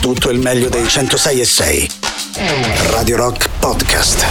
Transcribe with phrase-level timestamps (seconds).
[0.00, 1.90] tutto il meglio dei 106 e 6.
[2.90, 4.26] Radio Rock Podcast.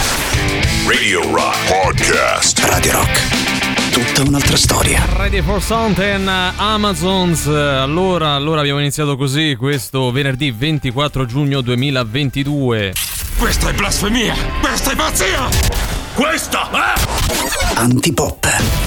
[0.86, 2.58] Radio Rock Podcast.
[2.64, 3.92] Radio Rock.
[3.92, 5.06] Tutta un'altra storia.
[5.16, 7.46] Ready for Something, Amazons.
[7.46, 12.92] Allora, allora abbiamo iniziato così questo venerdì 24 giugno 2022.
[13.38, 14.34] Questa è blasfemia!
[14.60, 15.48] Questa è pazzia!
[16.14, 17.78] Questa è...
[17.78, 18.79] Antipop.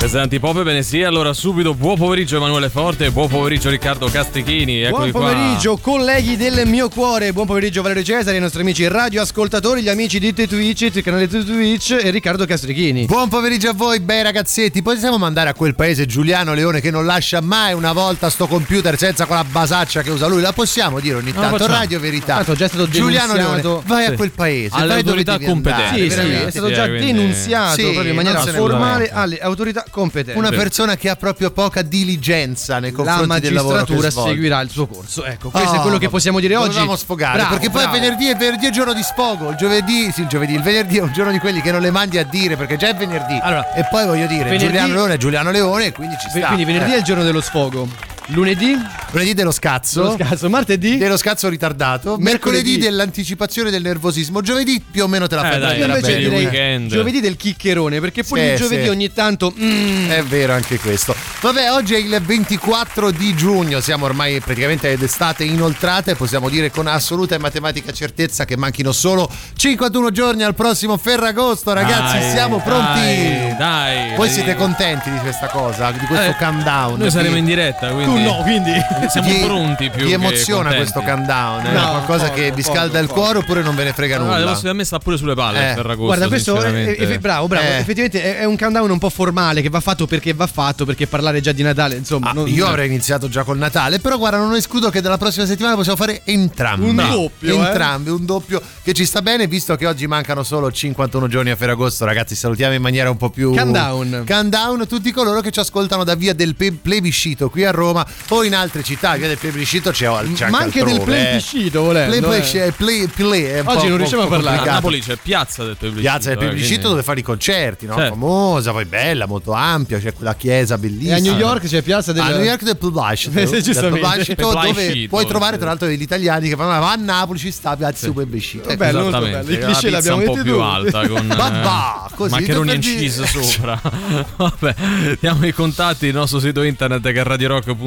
[0.00, 4.88] Presenti Pop bene sì, allora subito buon pomeriggio Emanuele Forte, buon pomeriggio Riccardo Castrichini.
[4.88, 5.92] Buon pomeriggio qua.
[5.92, 10.32] colleghi del mio cuore, buon pomeriggio Valerio Cesari, i nostri amici radioascoltatori, gli amici di
[10.32, 13.04] Twitch, il canale di Twitch e Riccardo Castrichini.
[13.04, 14.80] Buon pomeriggio a voi, bei ragazzetti.
[14.80, 18.96] Possiamo mandare a quel paese Giuliano Leone che non lascia mai una volta sto computer
[18.96, 20.40] senza quella basaccia che usa lui?
[20.40, 21.66] La possiamo dire ogni tanto?
[21.66, 22.36] No, Radio Verità.
[22.36, 24.12] Tanto già è stato Giuliano Leone, vai sì.
[24.12, 26.10] a quel paese, alle autorità competenti.
[26.10, 27.12] Sì, sì, è stato già quindi...
[27.12, 30.38] denunziato sì, proprio in maniera formale alle autorità competenti.
[30.38, 34.70] Una persona che ha proprio poca diligenza nei confronti del lavoro La magistratura seguirà il
[34.70, 35.24] suo corso.
[35.24, 36.74] Ecco, questo oh, è quello che possiamo dire oggi.
[36.74, 37.90] Dobbiamo sfogare bravo, perché bravo.
[37.90, 39.50] poi venerdì è venerdì è giorno di sfogo.
[39.50, 41.90] Il giovedì, sì, il giovedì, il venerdì è un giorno di quelli che non le
[41.90, 43.38] mandi a dire perché già è venerdì.
[43.42, 46.46] Allora, e poi voglio dire, venerdì, Giuliano Leone è Giuliano Leone, quindi ci sta.
[46.46, 46.94] Quindi venerdì eh.
[46.94, 47.88] è il giorno dello sfogo.
[48.32, 48.76] Lunedì?
[49.10, 50.02] Lunedì dello scazzo.
[50.02, 50.48] Dello scazzo.
[50.48, 50.96] Martedì?
[50.98, 52.16] Dello scazzo ritardato.
[52.18, 54.40] Mercoledì, Mercoledì dell'anticipazione del nervosismo.
[54.40, 55.56] Giovedì più o meno te la fai.
[55.56, 56.90] Eh, dai, invece direi weekend.
[56.90, 58.88] giovedì del chiccherone, perché poi sì, il giovedì sì.
[58.88, 59.52] ogni tanto.
[59.58, 60.10] Mm.
[60.10, 61.14] È vero anche questo.
[61.40, 66.48] Vabbè, oggi è il 24 di giugno, siamo ormai praticamente ad estate inoltrata e possiamo
[66.48, 72.18] dire con assoluta e matematica certezza che manchino solo 51 giorni al prossimo Ferragosto, ragazzi,
[72.18, 73.00] dai, siamo pronti.
[73.00, 74.16] Dai, dai.
[74.16, 76.98] Voi siete contenti di questa cosa, di questo eh, countdown?
[76.98, 78.72] Noi saremo in diretta, quindi tu no, quindi
[79.08, 80.06] siamo vi, pronti più.
[80.06, 81.64] Vi emoziona questo countdown?
[81.66, 84.18] È no, qualcosa poco, che vi scalda poco, il cuore oppure non ve ne frega
[84.18, 84.38] nulla?
[84.38, 85.74] No, a me sta pure sulle palle eh.
[85.74, 86.04] Ferragosto.
[86.04, 87.66] Guarda, questo è, è, bravo, bravo.
[87.66, 87.78] Eh.
[87.78, 91.40] Effettivamente è, un countdown un po' formale che va fatto perché va fatto, perché parlare
[91.40, 92.30] già di Natale, insomma.
[92.30, 95.46] Ah, non, io avrei iniziato già col Natale, però guarda, non escludo che dalla prossima
[95.46, 96.88] settimana possiamo fare entrambi.
[96.88, 97.54] Un doppio.
[97.54, 97.66] Eh.
[97.66, 98.12] Entrambi, eh?
[98.12, 102.04] un doppio che ci sta bene, visto che oggi mancano solo 51 giorni a Ferragosto,
[102.04, 102.34] ragazzi.
[102.34, 103.54] Salutiamo in maniera un po' più.
[103.54, 104.24] Countdown.
[104.26, 108.54] Countdown tutti coloro che ci ascoltano da via del plebiscito qui a Roma o in
[108.54, 109.16] altre città.
[109.16, 112.28] Via del plebiscito c'è, c'è Ma anche, altrove, del plebiscito, volendo.
[112.28, 112.72] Plebiscito, eh.
[112.72, 114.58] play, play, Oggi non riusciamo a parlare.
[114.58, 116.10] A Napoli c'è piazza del plebiscito.
[116.10, 116.88] Piazza del plebiscito quindi...
[116.88, 117.94] dove fare i concerti, no?
[117.94, 118.10] Certo.
[118.10, 119.98] Famosa, poi bella, molto ampia.
[119.98, 121.16] C'è quella chiesa bellissima.
[121.16, 122.22] E a New York c'è piazza del.
[122.22, 123.30] A New York del plebiscito.
[123.38, 127.76] del plebiscito dove puoi trovare tra l'altro degli italiani che fanno a Napoli ci sta
[127.76, 128.74] piazza del plebiscito.
[128.76, 129.50] Bello, molto bello.
[129.50, 133.80] I cliché l'abbiamo un po' più alta con Babà, così, maccheroni cheese sopra.
[134.36, 137.22] Vabbè, diamo i contatti il nostro sito internet che è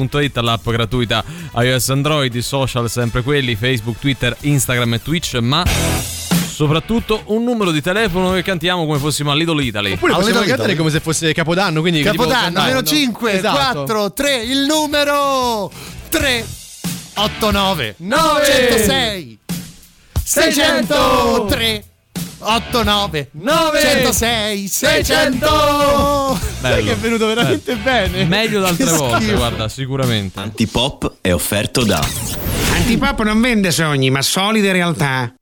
[0.08, 1.24] radiorock.it, l'app gratuita
[1.56, 7.70] iOS Android, i social sempre quelli, Facebook, Twitter, Instagram e Twitch, ma soprattutto un numero
[7.70, 9.92] di telefono che cantiamo come fossimo a Little Italy.
[9.92, 10.76] Oppure a possiamo cantare Italy.
[10.76, 13.84] come se fosse Capodanno, quindi Capodanno, meno 5, esatto.
[13.84, 15.70] 4, 3, il numero
[16.08, 16.46] 3
[17.16, 19.38] 8 9 9 106
[20.22, 21.84] 603
[22.44, 28.10] 8 9 9 106 600 Sai che è venuto veramente Bello.
[28.10, 28.24] bene?
[28.24, 30.38] Meglio da altre volte guarda sicuramente.
[30.40, 32.04] Antipop è offerto da
[32.74, 35.32] Antipop non vende sogni ma solide realtà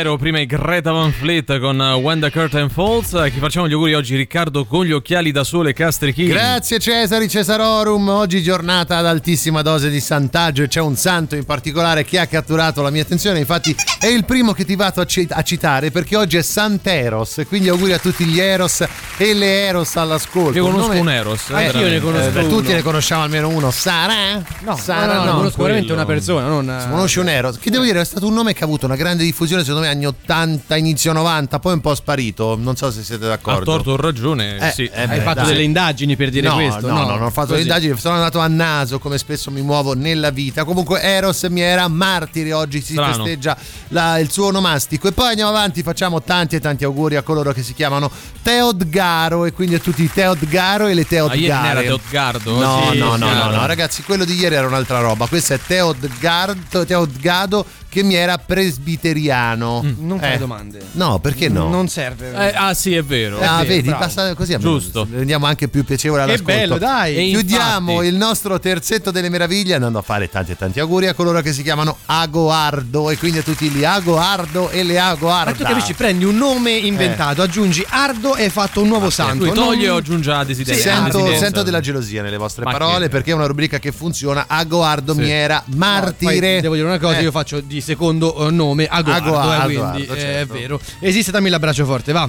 [0.00, 3.12] Clyro, prima i Greta Van Fleet con uh, When the Curtain Falls.
[3.12, 4.16] Eh, Chi facciamo gli auguri oggi?
[4.16, 6.28] Riccardo con gli occhiali da sole Castrichini.
[6.28, 11.44] Grazie Cesari Cesarorum, oggi giornata ad altissima dose di santaggio e c'è un santo in
[11.44, 15.04] particolare che ha catturato la mia attenzione, infatti è il primo che ti vado a,
[15.04, 18.82] ci- a citare perché oggi è Sant'Eros, quindi auguri a tutti gli Eros
[19.18, 20.56] e le Eros all'ascolto.
[20.56, 21.50] Io conosco nome- un Eros.
[21.50, 22.00] eh, Anch'io ne veramente.
[22.04, 22.56] conosco Eh, uno.
[22.56, 23.70] tutti ne conosciamo almeno uno.
[23.70, 24.42] Sara?
[24.60, 25.36] No, Sara no, no, no.
[25.36, 26.86] conosco veramente una persona, non...
[26.90, 27.58] Conosci un Eros?
[27.58, 29.88] Che devo dire è stato un nome che ha avuto una grande diffusione secondo me
[29.90, 33.64] anni 80, inizio 90, poi un po' sparito, non so se siete Ha d'accordo.
[33.64, 34.84] torto o ragione, Eh, sì.
[34.84, 35.46] eh, Hai beh, fatto dai.
[35.48, 36.86] delle indagini per dire no, questo?
[36.88, 37.62] No, no, non ho fatto le Così.
[37.62, 40.64] indagini, sono andato a naso come spesso mi muovo nella vita.
[40.64, 43.24] Comunque Eros mi era martire, oggi si Strano.
[43.24, 43.56] festeggia
[43.88, 45.08] la- il suo onomastico.
[45.08, 48.10] E poi andiamo avanti, facciamo tanti e tanti auguri a coloro che si chiamano
[48.42, 51.82] Teodgaro e quindi a tutti i Teodgaro e le Ma ieri Teodgare.
[51.84, 52.58] Teodgardo?
[52.60, 55.26] No, Sì, no, no, no, no, ragazzi, quello di ieri era un'altra roba.
[55.26, 59.84] Questo è Teodgardo, Teodgado che mi era presbiteriano.
[59.98, 60.38] Non fai Eh.
[60.38, 60.80] domande.
[60.92, 61.68] No, perché no?
[61.68, 62.32] Non serve.
[62.32, 63.38] Eh, ah, sì, è vero.
[63.40, 64.04] ah, vero, vedi, bravo.
[64.04, 65.06] basta così Giusto.
[65.10, 66.52] rendiamo anche più piacevole che all'ascolto.
[66.60, 67.16] bello, dai.
[67.16, 71.08] E Chiudiamo infatti- il nostro terzetto delle meraviglie andando a fare tanti e tanti auguri
[71.08, 75.08] a coloro che si chiamano Agoardo e quindi a tutti gli Agoardo e le Ma
[75.08, 75.52] Agoarda.
[75.52, 76.86] tu capisci, prendi un nome Eh.
[76.86, 79.44] inventato, aggiungi Ardo e hai fatto un nuovo santo.
[79.46, 80.80] Lui toglie Non- o aggiunge a Sì, desiderio.
[80.80, 81.44] sento, Desidenza.
[81.44, 84.44] sento della gelosia nelle vostre Ma parole che- perché è una rubrica che funziona.
[84.46, 86.60] Agoardo mi era martire.
[86.60, 87.22] devo dire una cosa, Eh.
[87.22, 90.54] io faccio di secondo eh, nome Aguardo, Aguardo, eh, quindi Aguardo, eh, certo.
[90.54, 90.80] è vero.
[91.00, 92.28] Esiste, dammi l'abbraccio forte, va.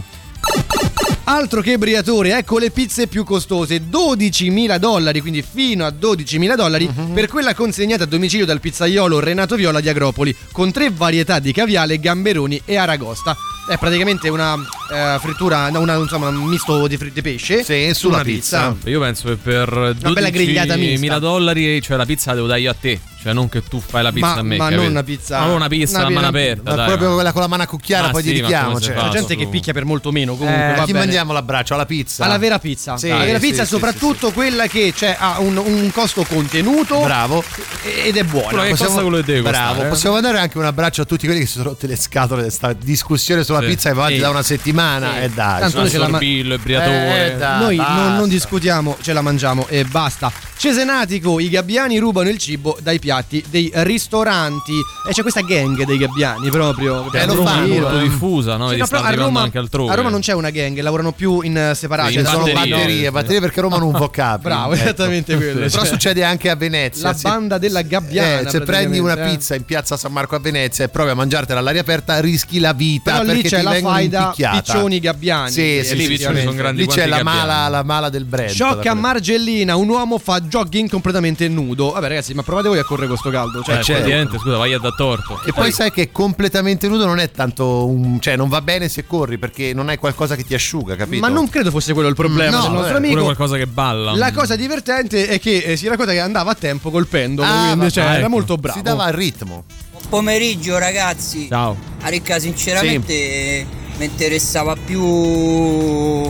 [1.23, 6.89] Altro che briatore, ecco le pizze più costose, 12.000 dollari, quindi fino a 12.000 dollari
[6.93, 7.13] Mhm.
[7.13, 11.53] per quella consegnata a domicilio dal pizzaiolo Renato Viola di Agropoli, con tre varietà di
[11.53, 13.37] caviale, gamberoni e aragosta.
[13.67, 14.55] È praticamente una
[14.91, 18.23] eh, frittura, no, una, insomma, un misto di, fri- di pesce Sì, su sulla una
[18.23, 18.71] pizza.
[18.71, 18.89] pizza.
[18.89, 21.15] Io penso che per bella grigliata mista.
[21.15, 22.99] 12.000 dollari, cioè la pizza la devo dare io a te.
[23.21, 24.57] Cioè, non che tu fai la pizza Ma- a me.
[24.57, 24.81] ma capito?
[24.81, 26.75] non una pizza- Ma non una pizza una a mano aperta.
[26.75, 28.95] Ma proprio quella con la mano a cucchiara, Ma poi sì, come si Cioè.
[28.95, 30.35] C'è gente che picchia per molto meno.
[30.35, 30.97] Comunque, Eh, va chi bene.
[31.05, 31.75] mandiamo l'abbraccio?
[31.75, 32.25] Alla pizza?
[32.25, 32.97] Alla vera pizza.
[32.97, 36.99] Sì, alla vera sì, pizza, sì, soprattutto quella che cioè, ha un, un costo contenuto
[37.01, 37.43] Bravo.
[37.83, 38.47] ed è buona.
[38.47, 39.89] Quello che costa quello che deve Bravo, costare, eh?
[39.91, 42.47] possiamo mandare anche un abbraccio a tutti quelli che si sono rotte le scatole di
[42.47, 43.73] questa discussione sulla Sì.
[43.73, 44.23] pizza che va avanti Sì.
[44.23, 45.11] da una settimana.
[45.13, 45.17] Sì.
[45.19, 47.33] E dai, Tanto noi ce la Sorbillo, ebriatore.
[47.33, 50.31] Eh, dai, Noi non, non discutiamo, ce la mangiamo e basta.
[50.57, 54.73] Cesenatico, i gabbiani rubano il cibo dai piatti dei ristoranti.
[55.07, 57.11] E c'è questa gang dei gabbiani proprio.
[57.11, 58.01] Eh, lo Roma è fanno, molto eh.
[58.03, 58.67] diffusa, no?
[58.67, 59.91] Però a Roma, anche altrove.
[59.91, 62.15] a Roma non c'è una gang, lavorano più in eh, separati.
[62.17, 63.09] Ne sono batterie.
[63.11, 64.49] batterie, perché Roma non vocabili.
[64.49, 64.83] Bravo, Ecco.
[64.83, 65.59] esattamente quello.
[65.65, 67.09] Però Cioè, succede anche a Venezia.
[67.09, 68.47] La banda della gabbiana.
[68.47, 69.29] Eh, se prendi una eh.
[69.29, 72.73] pizza in piazza San Marco a Venezia e provi a mangiartela all'aria aperta, rischi la
[72.73, 73.11] vita.
[73.11, 75.51] Però lì c'è la faida piccioni gabbiani.
[75.51, 78.49] Sì, sì, lì sì, sono Lì c'è la mala, la mala del brand.
[78.49, 81.91] Sciocca a Margellina, un uomo fa jogging completamente nudo.
[81.91, 83.61] Vabbè, ragazzi, ma provate voi a correre questo caldo.
[83.61, 83.91] Cioè, Eh, certo.
[83.93, 85.41] effettivamente, scusa, vai a da torto.
[85.45, 88.19] E poi sai che completamente nudo non è tanto un.
[88.19, 91.21] cioè non va bene se corri perché non hai qualcosa che ti asciuga, capito?
[91.21, 93.13] ma non credo fosse quello il problema No, del nostro amico.
[93.13, 94.15] Pure qualcosa che balla.
[94.15, 97.71] La cosa divertente è che eh, si racconta che andava a tempo col pendolo, Ah,
[97.73, 98.29] quindi cioè, era ecco.
[98.29, 98.77] molto bravo.
[98.77, 99.63] Si dava al ritmo.
[100.11, 101.47] Pomeriggio ragazzi.
[101.47, 101.77] Ciao.
[102.01, 103.65] A Ricca sinceramente
[103.97, 106.29] mi interessava più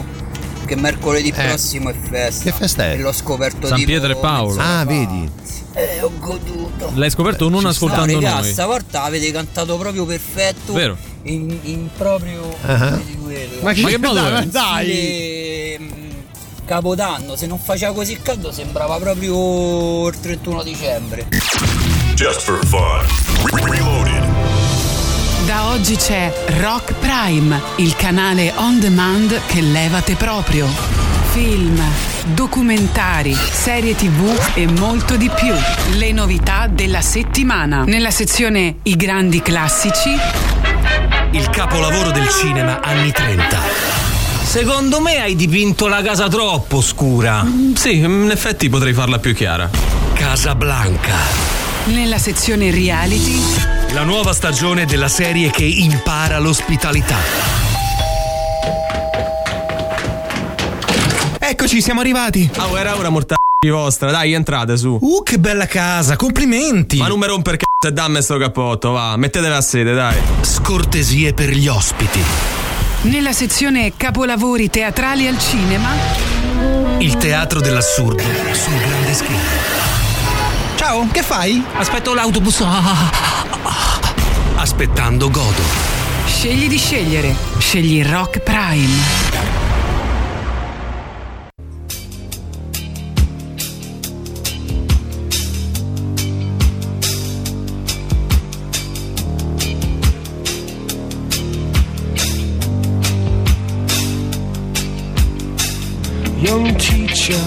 [0.67, 1.31] che mercoledì Eh.
[1.47, 2.43] prossimo è festa.
[2.43, 2.93] Che festa è?
[2.93, 4.53] E l'ho scoperto San Pietro e Paolo.
[4.61, 4.85] Ah, fa.
[4.85, 5.27] vedi?
[5.73, 6.91] Eh, ho goduto.
[6.93, 8.51] L'hai scoperto non No, ascoltando regà, noi.
[8.51, 10.73] stavolta avete cantato proprio perfetto.
[10.73, 10.95] Vero.
[11.23, 13.00] In, in proprio Ah.
[13.03, 13.61] di quello.
[13.63, 15.77] Ma che, Ma che modo dai, dai.
[15.81, 16.09] Mm,
[16.65, 21.27] Capodanno, se non faceva così caldo sembrava proprio il 31 dicembre.
[22.15, 23.06] Just for fun.
[23.68, 24.24] Reloaded.
[25.46, 30.68] Da oggi c'è Rock Prime, il canale on demand che levate proprio.
[31.32, 31.82] Film,
[32.34, 35.53] documentari, serie tv e molto di più.
[35.98, 37.84] Le novità della settimana.
[37.86, 40.10] Nella sezione I grandi classici
[41.32, 43.58] Il capolavoro del cinema anni 30.
[44.44, 47.46] Secondo me hai dipinto la casa troppo scura.
[47.74, 49.70] Sì, in effetti potrei farla più chiara.
[50.13, 51.61] Casablanca.
[51.85, 53.41] Nella sezione reality
[53.93, 57.17] La nuova stagione della serie che impara l'ospitalità.
[61.39, 62.50] Eccoci, siamo arrivati.
[62.55, 64.11] Ah, era ora mortali vostra.
[64.11, 64.97] Dai, entrate su.
[65.01, 66.97] Uh, che bella casa, complimenti.
[66.97, 69.17] Ma non mi romper c***o e dammi sto cappotto, va.
[69.17, 70.17] Mettetevi a sede, dai.
[70.41, 72.21] Scortesie per gli ospiti.
[73.03, 75.89] Nella sezione capolavori teatrali al cinema
[77.00, 78.21] Il teatro dell'assurdo
[78.53, 79.80] sul grande schermo.
[80.83, 81.63] Ciao, che fai?
[81.75, 82.65] Aspetto l'autobus.
[84.55, 85.61] Aspettando godo.
[86.25, 87.35] Scegli di scegliere.
[87.59, 88.89] Scegli Rock Prime.
[106.39, 107.39] Young teacher,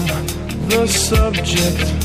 [0.69, 2.04] the subject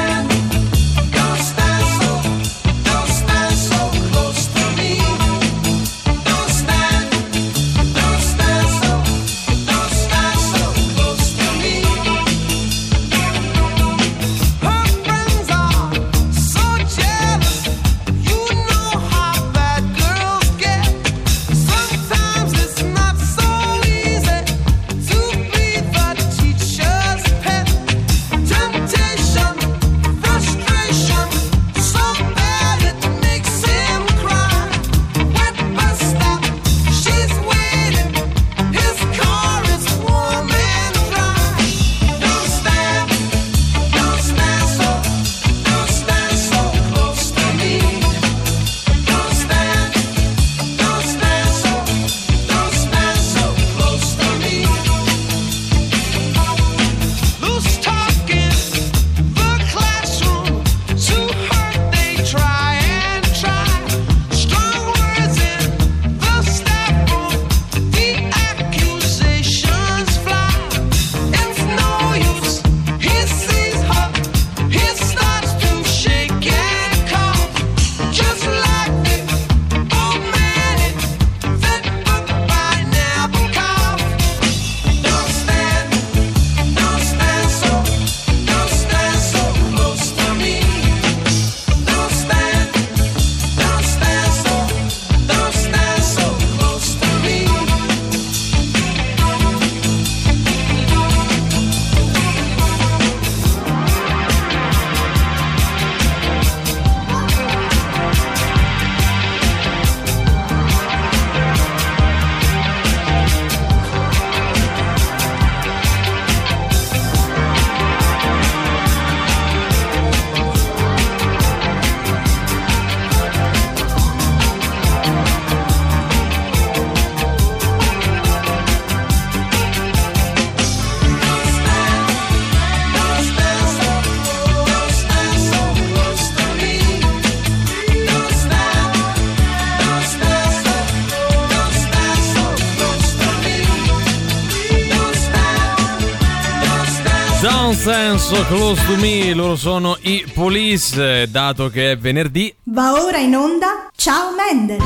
[147.75, 152.53] senso, close to me, loro sono i police, dato che è venerdì.
[152.63, 154.81] Va ora in onda Ciao Mendel.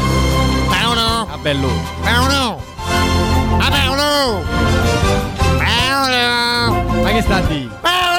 [0.67, 1.28] Paolo!
[1.32, 1.69] Ah, bello.
[2.02, 2.63] Paolo!
[3.58, 4.43] Ah, Paolo!
[5.58, 7.02] Paolo!
[7.02, 7.69] Ma che sta di?
[7.82, 8.14] Paolo!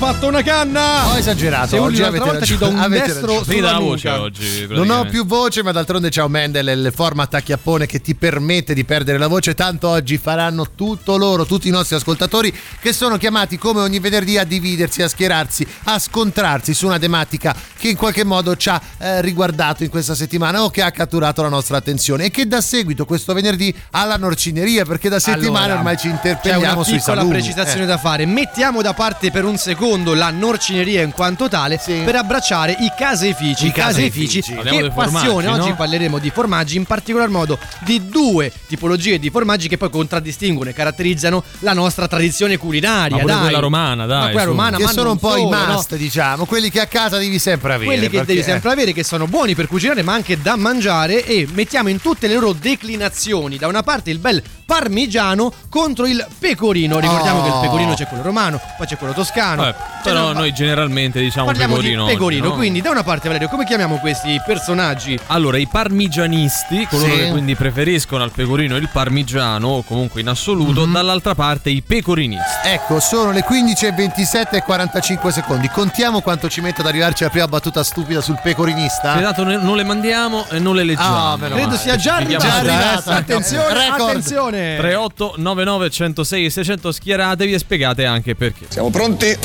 [0.00, 1.08] Fatto una canna?
[1.10, 3.54] Ho esagerato, Se oggi avete volta ti do ragione, un avete destro ragione.
[3.56, 4.66] Sulla la voce oggi.
[4.70, 8.72] Non ho più voce, ma d'altronde ciao Mendel, il format a chiappone che ti permette
[8.72, 9.52] di perdere la voce.
[9.52, 14.38] Tanto oggi faranno tutto loro, tutti i nostri ascoltatori, che sono chiamati come ogni venerdì
[14.38, 18.80] a dividersi, a schierarsi, a scontrarsi su una tematica che in qualche modo ci ha
[18.98, 22.62] eh, riguardato in questa settimana o che ha catturato la nostra attenzione e che dà
[22.62, 26.96] seguito questo venerdì alla norcineria, perché da settimane Allora, ormai ci C'è interpelliamo una sui
[26.96, 27.34] piccola salumi.
[27.34, 27.86] precisazione Eh.
[27.86, 28.24] da fare.
[28.24, 32.02] Mettiamo da parte per un secondo la norcineria in quanto tale Sì.
[32.04, 33.66] per abbracciare i caseifici.
[33.66, 34.40] I caseifici.
[34.40, 34.78] caseifici.
[34.82, 35.46] Che passione.
[35.46, 35.54] no?
[35.54, 40.70] Oggi parleremo di formaggi, in particolar modo di due tipologie di formaggi che poi contraddistinguono
[40.70, 43.16] e caratterizzano la nostra tradizione culinaria.
[43.16, 43.40] Ma dai.
[43.40, 44.46] quella romana, dai, Ma quella su.
[44.48, 45.72] romana, che ma sono un po' i solo, no?
[45.72, 47.86] must, diciamo, quelli che a casa devi sempre avere.
[47.86, 51.24] quelli che perché- devi sempre avere che sono buoni per cucinare ma anche da mangiare
[51.24, 54.42] e mettiamo in tutte le loro declinazioni da una parte il bel
[54.74, 57.42] parmigiano contro il pecorino ricordiamo Oh.
[57.42, 60.52] che il pecorino c'è quello romano poi c'è quello toscano Vabbè, Cioè, però no, noi
[60.52, 62.04] generalmente diciamo parliamo pecorino.
[62.06, 62.56] di pecorino oggi, no?
[62.56, 67.18] quindi da una parte Valerio come chiamiamo questi personaggi Allora, i parmigianisti, coloro Sì.
[67.18, 70.92] che quindi preferiscono al pecorino il parmigiano, o comunque in assoluto, Mhm.
[70.92, 72.66] dall'altra parte i pecorinisti.
[72.68, 75.68] Ecco, sono le 15 e 27 e 45 secondi.
[75.68, 79.18] Contiamo quanto ci mette ad arrivarci la prima battuta stupida sul pecorinista.
[79.18, 81.32] Esatto, non le mandiamo e non le leggiamo.
[81.32, 84.00] Ah, credo sia già arrivata attenzione Record.
[84.08, 88.66] attenzione 3899 106 e 600 schieratevi e spiegate anche perché.
[88.68, 89.36] Siamo pronti?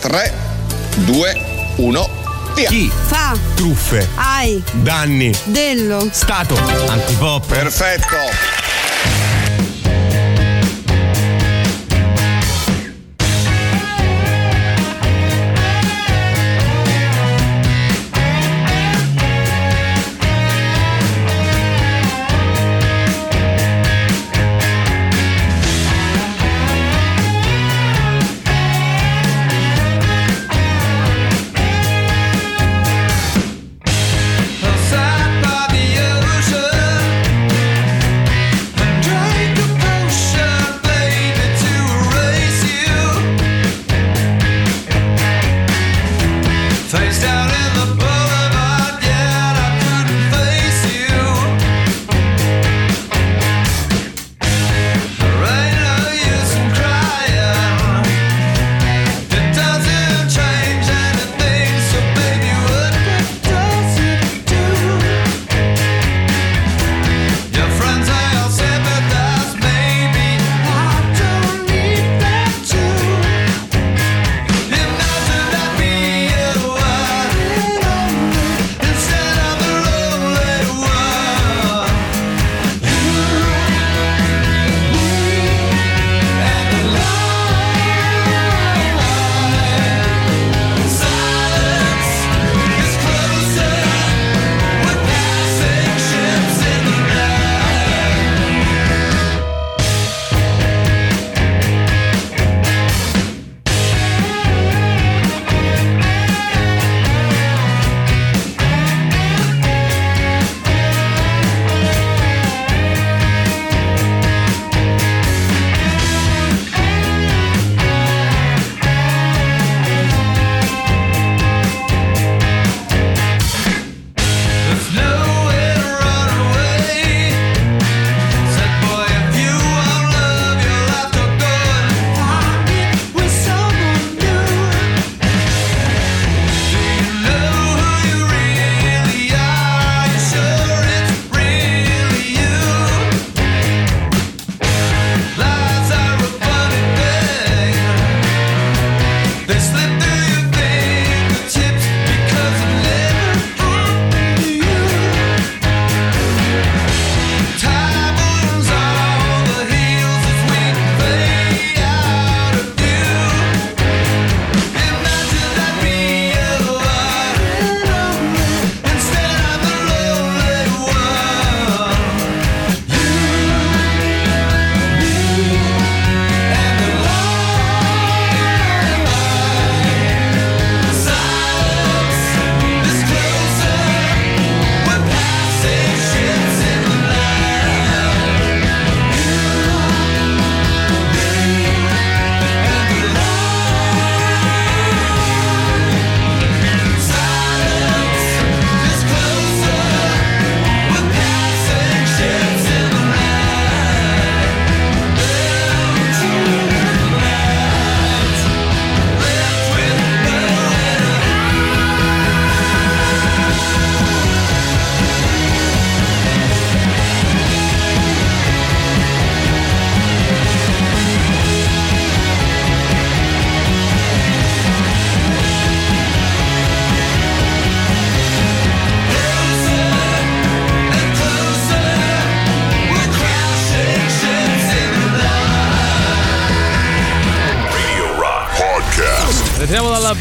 [0.00, 0.32] 3,
[1.04, 1.40] 2,
[1.76, 2.10] 1,
[2.54, 2.68] via!
[2.68, 2.90] Chi?
[3.06, 3.36] Fa.
[3.54, 4.08] Truffe.
[4.14, 4.62] Ai.
[4.72, 5.34] Danni.
[5.44, 6.08] Dello.
[6.10, 6.56] Stato.
[6.88, 7.46] Antipop.
[7.46, 8.83] Perfetto!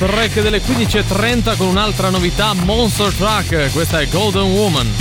[0.05, 3.71] Break delle 15.30 con un'altra novità Monster Truck.
[3.71, 4.91] Questa è Golden Woman.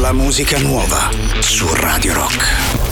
[0.00, 2.91] La musica nuova su Radio Rock.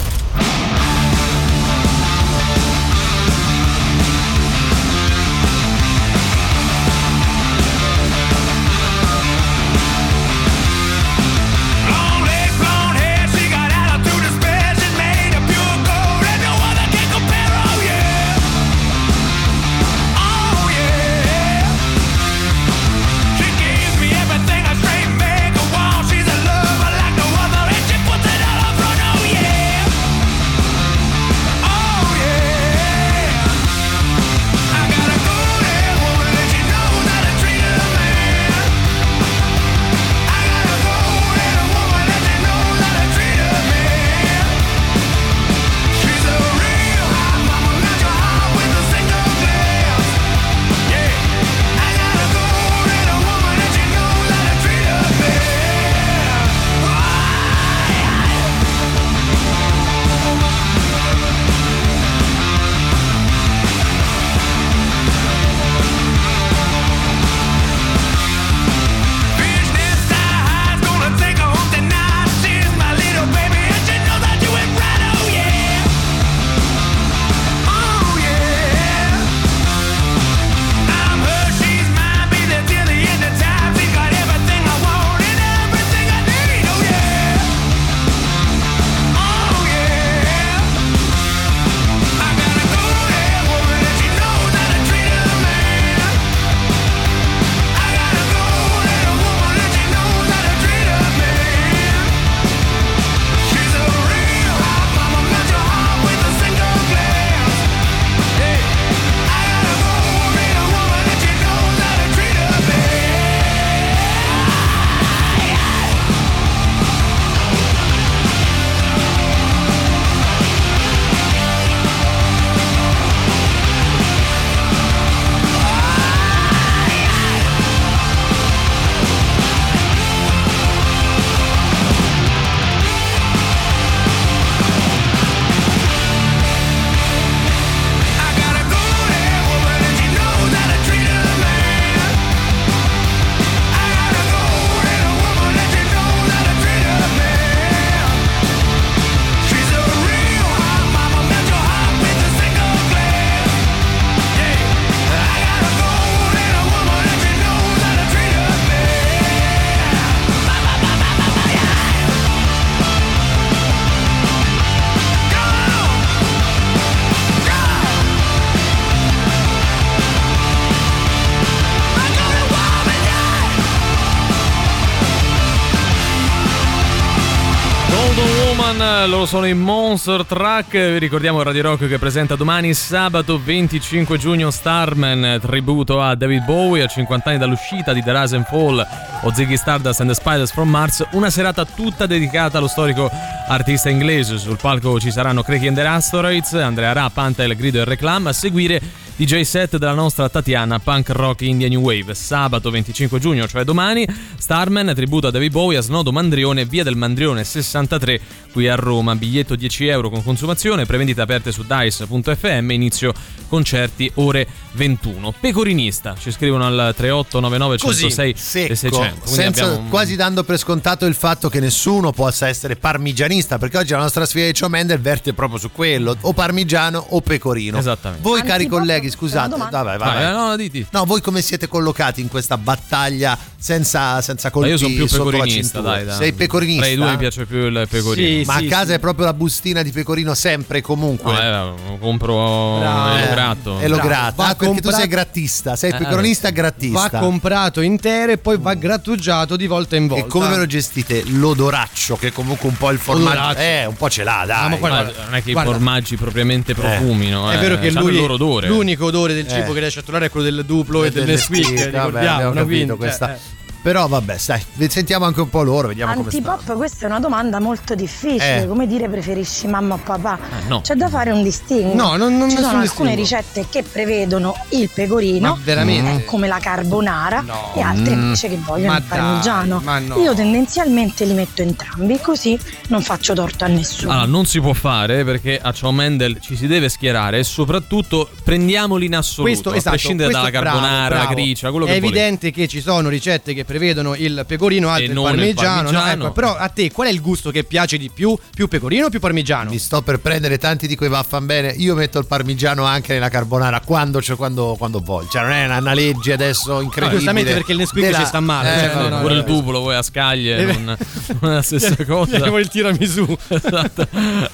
[178.71, 180.71] Woman, loro sono i Monster Truck.
[180.71, 186.85] Vi ricordiamo Radio Rock che presenta domani sabato 25 giugno Starman, tributo a David Bowie
[186.85, 188.87] a 50 anni dall'uscita di The Rise and Fall
[189.23, 191.05] o Ziggy Stardust and the Spiders from Mars.
[191.13, 193.11] Una serata tutta dedicata allo storico
[193.49, 194.39] artista inglese.
[194.39, 198.29] Sul palco ci saranno Cracky and the Asteroids, Andrea Ra, Pantel, Grido e Reclam.
[198.29, 198.81] A seguire
[199.21, 202.15] DJ set della nostra Tatiana, punk rock India New Wave.
[202.15, 206.97] Sabato 25 giugno, cioè domani, Starman, tributo a David Bowie a Snodo Mandrione, via del
[206.97, 208.19] Mandrione 63,
[208.51, 209.15] qui a Roma.
[209.17, 213.13] Biglietto 10 euro con consumazione, prevendite aperte su dice.fm, inizio
[213.47, 215.35] concerti ore 21.
[215.39, 219.15] Pecorinista, ci scrivono al 3899 106 secco, e 600.
[219.21, 223.77] Quindi senza- abbiamo quasi dando per scontato il fatto che nessuno possa essere parmigianista, perché
[223.77, 227.77] oggi la nostra sfida di Joe Mendel verte proprio su quello, o parmigiano o pecorino.
[227.77, 228.23] Esattamente.
[228.27, 228.79] Voi Anzi, cari posso-
[229.11, 229.83] scusate, vai, domanda?
[229.83, 229.99] vai.
[229.99, 230.87] Vai, no, di.
[230.91, 235.07] No, voi come siete collocati in questa battaglia senza, senza Ma colpi io sono più
[235.07, 236.17] pecorinista, dai, dai.
[236.17, 236.83] Sei pecorinista?
[236.85, 238.45] Tra i due mi piace più il pecorino.
[238.47, 241.33] Ma a casa è proprio la bustina di pecorino sempre e comunque.
[241.33, 243.17] No, eh, lo compro Bravo.
[243.17, 243.81] e lo gratto.
[243.81, 243.97] E lo.
[243.97, 247.09] Va Ah, perché tu sei grattista, sei Eh, pecoronista grattista.
[247.11, 250.25] Va comprato intero e poi va grattugiato di volta in volta.
[250.25, 251.23] E come ve lo gestite?
[251.27, 253.39] L'odoraccio, che comunque un po' il formaggio.
[253.39, 253.61] Odoraccio.
[253.61, 254.65] Eh, un po' ce l'ha, dai.
[254.65, 255.71] Ah, ma guarda- Ma non è che guarda.
[255.71, 257.51] i formaggi propriamente profumino.
[257.51, 258.69] È eh, vero che lui il loro odore.
[258.69, 259.75] l'unico odore del cibo Eh.
[259.75, 262.43] che riesce a trovare è quello del duplo e, E del Nesquik, vabbè, ricordiamo, abbiamo
[262.43, 262.53] no?
[262.53, 263.35] capito Quindi, questa.
[263.35, 263.39] eh,
[263.83, 266.37] Però vabbè, sai, sentiamo anche un po' loro, vediamo come sta.
[266.53, 268.63] Antipop, questa è una domanda molto difficile.
[268.63, 268.67] Eh.
[268.67, 270.39] Come dire preferisci mamma o papà?
[270.69, 270.83] no.
[270.83, 271.95] C'è da fare un distinguo.
[271.95, 273.15] No, non- non Ci sono alcune distinguo.
[273.15, 278.21] ricette che prevedono il pecorino, eh, come la carbonara, e altre Mm.
[278.23, 279.77] invece che vogliono Ma il parmigiano.
[279.77, 280.17] dai, ma no.
[280.21, 284.13] Io tendenzialmente li metto entrambi, così non faccio torto a nessuno.
[284.13, 288.29] Allora, non si può fare perché a Ciao Mendel ci si deve schierare e soprattutto
[288.45, 291.35] prendiamoli in assoluto, Questo, a esatto, prescindere questo- dalla carbonara, bravo, la bravo.
[291.35, 292.19] gricia, quello È che volete.
[292.19, 295.83] evidente che ci sono ricette che prevedono il pecorino, altre il non il parmigiano.
[295.83, 295.99] no?
[295.99, 296.25] parmigiano.
[296.25, 298.37] Ecco, però a te qual è il gusto che piace di più?
[298.53, 299.71] Più pecorino o più parmigiano?
[299.71, 301.69] Mi sto per prendere tanti di quei vaffan bene.
[301.77, 305.29] Io metto il parmigiano anche nella carbonara quando, cioè, quando, quando voglio.
[305.31, 307.17] Cioè, non è una, una legge adesso incredibile.
[307.19, 309.39] giustamente perché il Nesquik Della- ci sta male, Eh, cioè, no, no, no, Pure no.
[309.39, 310.97] il tupolo voi a scaglie Eh, non,
[311.41, 312.31] non è la stessa cosa.
[312.33, 313.37] Chiamiamo il tiramisù.
[313.49, 314.09] esatto.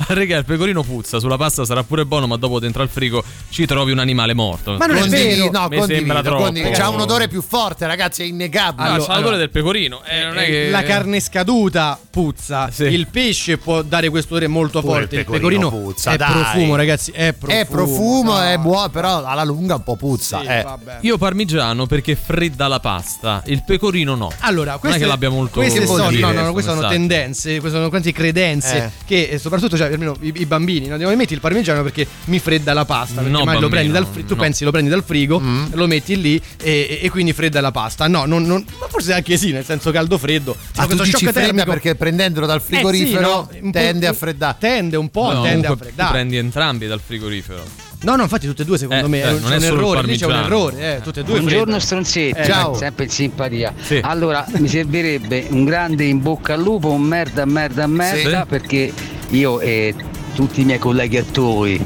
[0.09, 3.65] Raga, il pecorino puzza, sulla pasta sarà pure buono, ma dopo dentro al frigo ci
[3.67, 4.77] trovi un animale morto.
[4.77, 5.45] Ma non è vero.
[5.51, 6.43] no, Mi condivido, sembra troppo.
[6.45, 6.77] condivido.
[6.77, 8.89] C'ha un odore più forte, ragazzi, è innegabile.
[8.89, 10.03] Ah, c'ha l'odore del pecorino.
[10.05, 10.71] Eh, non è che...
[10.71, 15.27] La carne scaduta puzza, il pesce può dare questo odore molto Pure forte, il il
[15.27, 16.33] pecorino pecorino puzza, è dai.
[16.33, 17.61] profumo, ragazzi, è profumo.
[17.61, 20.41] È profumo, è buono, però alla lunga un po' puzza.
[20.41, 20.65] Sì, eh.
[21.03, 24.31] Io parmigiano perché fredda la pasta, il pecorino no.
[24.41, 26.89] Allora, non è queste, che l'abbia molto queste sono, dire no, no, no, queste sono
[26.89, 28.91] tendenze, queste sono quanti credenze Eh.
[29.05, 32.39] che eh, soprattutto cioè, almeno i, i bambini non devono metti il parmigiano perché mi
[32.39, 34.41] fredda la pasta, perché No, mai lo bambino, prendi dal frigo, tu no.
[34.43, 35.41] pensi lo prendi dal frigo,
[35.73, 38.07] lo metti lì e, e quindi fredda la pasta.
[38.09, 40.57] No, non, non- ma forse anche sì, nel senso caldo freddo.
[40.77, 44.13] Ah, tu questo dici shock termico- perché prendendolo dal frigorifero Eh sì, no, tende a
[44.15, 44.57] freddare.
[44.59, 46.13] Tende un po', No, tende a tu freddare.
[46.13, 47.63] prendi entrambi dal frigorifero.
[48.03, 50.03] No, no, infatti tutte e due secondo Eh, me è, non c'è è un errore,
[50.03, 52.75] lì c'è un errore, eh, tutte e due Buongiorno stronzetti, Eh, Ciao.
[52.75, 53.75] sempre in simpatia.
[53.81, 54.01] Sì.
[54.03, 58.47] Allora, mi servirebbe un grande in bocca al lupo, un merda, merda, merda, Sì.
[58.49, 58.93] perché
[59.31, 59.95] io e
[60.35, 61.83] tutti i miei colleghi attori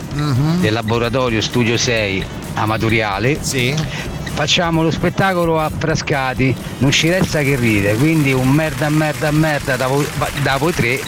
[0.61, 3.75] del laboratorio Studio 6 Amatoriale Sì.
[4.41, 9.77] Facciamo lo spettacolo a Frascati, non ci resta che ride, quindi un merda, merda, merda
[9.77, 10.07] da voi,
[10.43, 10.99] da voi tre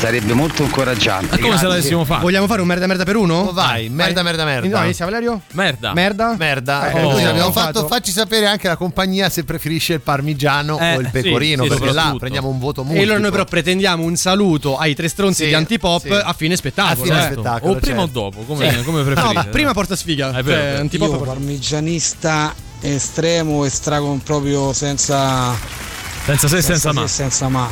[0.00, 1.26] sarebbe molto incoraggiante.
[1.36, 1.68] È come se Grazie.
[1.68, 2.22] l'avessimo fatto.
[2.22, 3.40] Vogliamo fare un merda merda per uno?
[3.40, 4.78] Oh, vai, merda, merda, merda.
[4.78, 5.42] No, inizia Valerio?
[5.52, 5.92] Merda.
[5.92, 6.34] Merda?
[6.38, 7.28] Merda, Eh, così oh.
[7.28, 11.12] abbiamo fatto, facci sapere anche la compagnia se preferisce il parmigiano Eh, o il sì,
[11.12, 13.04] pecorino, sì, perché là prendiamo un voto E multiplo.
[13.08, 16.08] allora noi però pretendiamo un saluto ai tre stronzi Sì, di Antipop sì.
[16.12, 17.02] a fine spettacolo.
[17.02, 17.32] A fine eh.
[17.32, 17.72] spettacolo.
[17.72, 18.18] O prima certo.
[18.18, 18.82] o dopo, come, Sì.
[18.84, 19.26] come preferite.
[19.26, 20.30] No, ma prima porta sfiga.
[20.32, 20.80] È vero, Cioè.
[20.80, 25.54] Antipop Io parmigianista estremo, estrago proprio senza
[26.24, 27.04] Senza se e senza se ma.
[27.04, 27.68] e senza ma.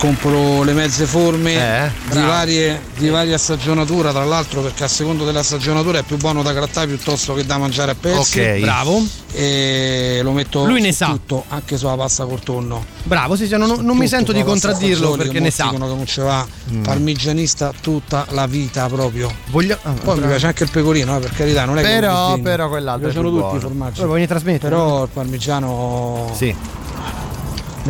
[0.00, 1.52] Compro le mezze forme
[1.84, 6.16] Eh, di, varie, di varia stagionatura, tra l'altro perché a seconda della stagionatura è più
[6.16, 8.40] buono da grattare piuttosto che da mangiare a pezzi.
[8.40, 8.60] Ok.
[8.60, 9.04] Bravo.
[9.32, 11.06] E lo metto Lui ne su sa.
[11.08, 12.82] tutto, anche sulla pasta col tonno.
[13.02, 15.64] Bravo, sì, sì, non, non mi sento di contraddirlo fagioli, perché che ne sa.
[15.64, 16.46] dicono che non ce va
[16.82, 19.30] parmigianista tutta la vita proprio.
[19.48, 19.74] Voglio...
[19.82, 20.26] ah, Poi mi bravo.
[20.28, 23.10] piace anche il pecorino, eh, per carità, non è che Però, mi però Mi quell'altro
[23.10, 24.00] piacciono tutti i formaggi.
[24.00, 24.68] Poi voglio trasmettere.
[24.74, 26.56] Però il parmigiano Sì.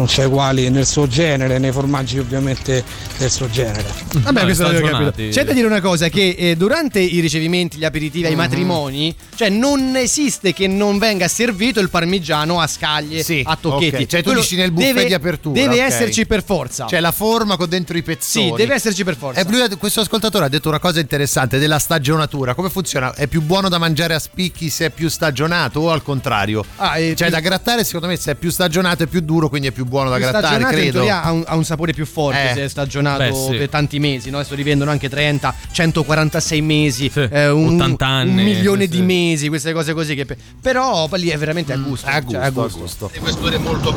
[0.00, 2.82] Non c'è uguali nel suo genere, nei formaggi ovviamente
[3.18, 3.84] del suo genere.
[4.14, 5.28] Vabbè, No, questo l'avevo capito.
[5.30, 9.50] C'è da dire una cosa: che eh, durante i ricevimenti, gli aperitivi ai matrimoni, cioè
[9.50, 14.02] non esiste che non venga servito il parmigiano a scaglie, Sì, a tocchetti.
[14.02, 14.06] ok.
[14.06, 15.80] Cioè tu Quello dici nel buffet deve- di apertura, Deve ok.
[15.92, 16.86] esserci per forza.
[16.86, 18.48] C'è la forma con dentro i pezzoni.
[18.50, 19.40] sì, deve esserci per forza.
[19.40, 22.54] E lui questo ascoltatore ha detto una cosa interessante della stagionatura.
[22.54, 23.12] Come funziona?
[23.14, 26.64] È più buono da mangiare a spicchi se è più stagionato o al contrario?
[26.76, 29.48] Ah, è Cioè più- da grattare secondo me se è più stagionato è più duro,
[29.48, 31.06] quindi è più buono da Più grattare, credo.
[31.08, 32.54] ha un, ha un sapore più forte Eh.
[32.54, 33.56] se è stagionato Beh, sì.
[33.58, 34.38] per tanti mesi, no?
[34.38, 39.02] Adesso rivendono anche 30, 146 mesi, Sì, eh, un, 80 anni, un milione sì, di
[39.02, 40.14] mesi, queste cose così.
[40.14, 42.06] Che pe- però lì è veramente a gusto.
[42.06, 43.10] A gusto, cioè, a gusto.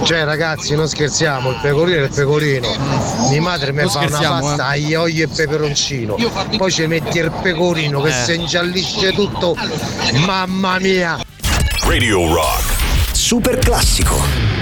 [0.03, 2.67] Cioè ragazzi non scherziamo, il pecorino è il pecorino.
[3.29, 6.17] Mia madre mi Non fa una pasta aglio olio e peperoncino.
[6.57, 8.23] Poi ci metti il pecorino che Eh.
[8.23, 9.55] si ingiallisce tutto.
[10.25, 11.19] Mamma mia!
[11.85, 12.81] Radio Rock.
[13.11, 14.52] Super classico.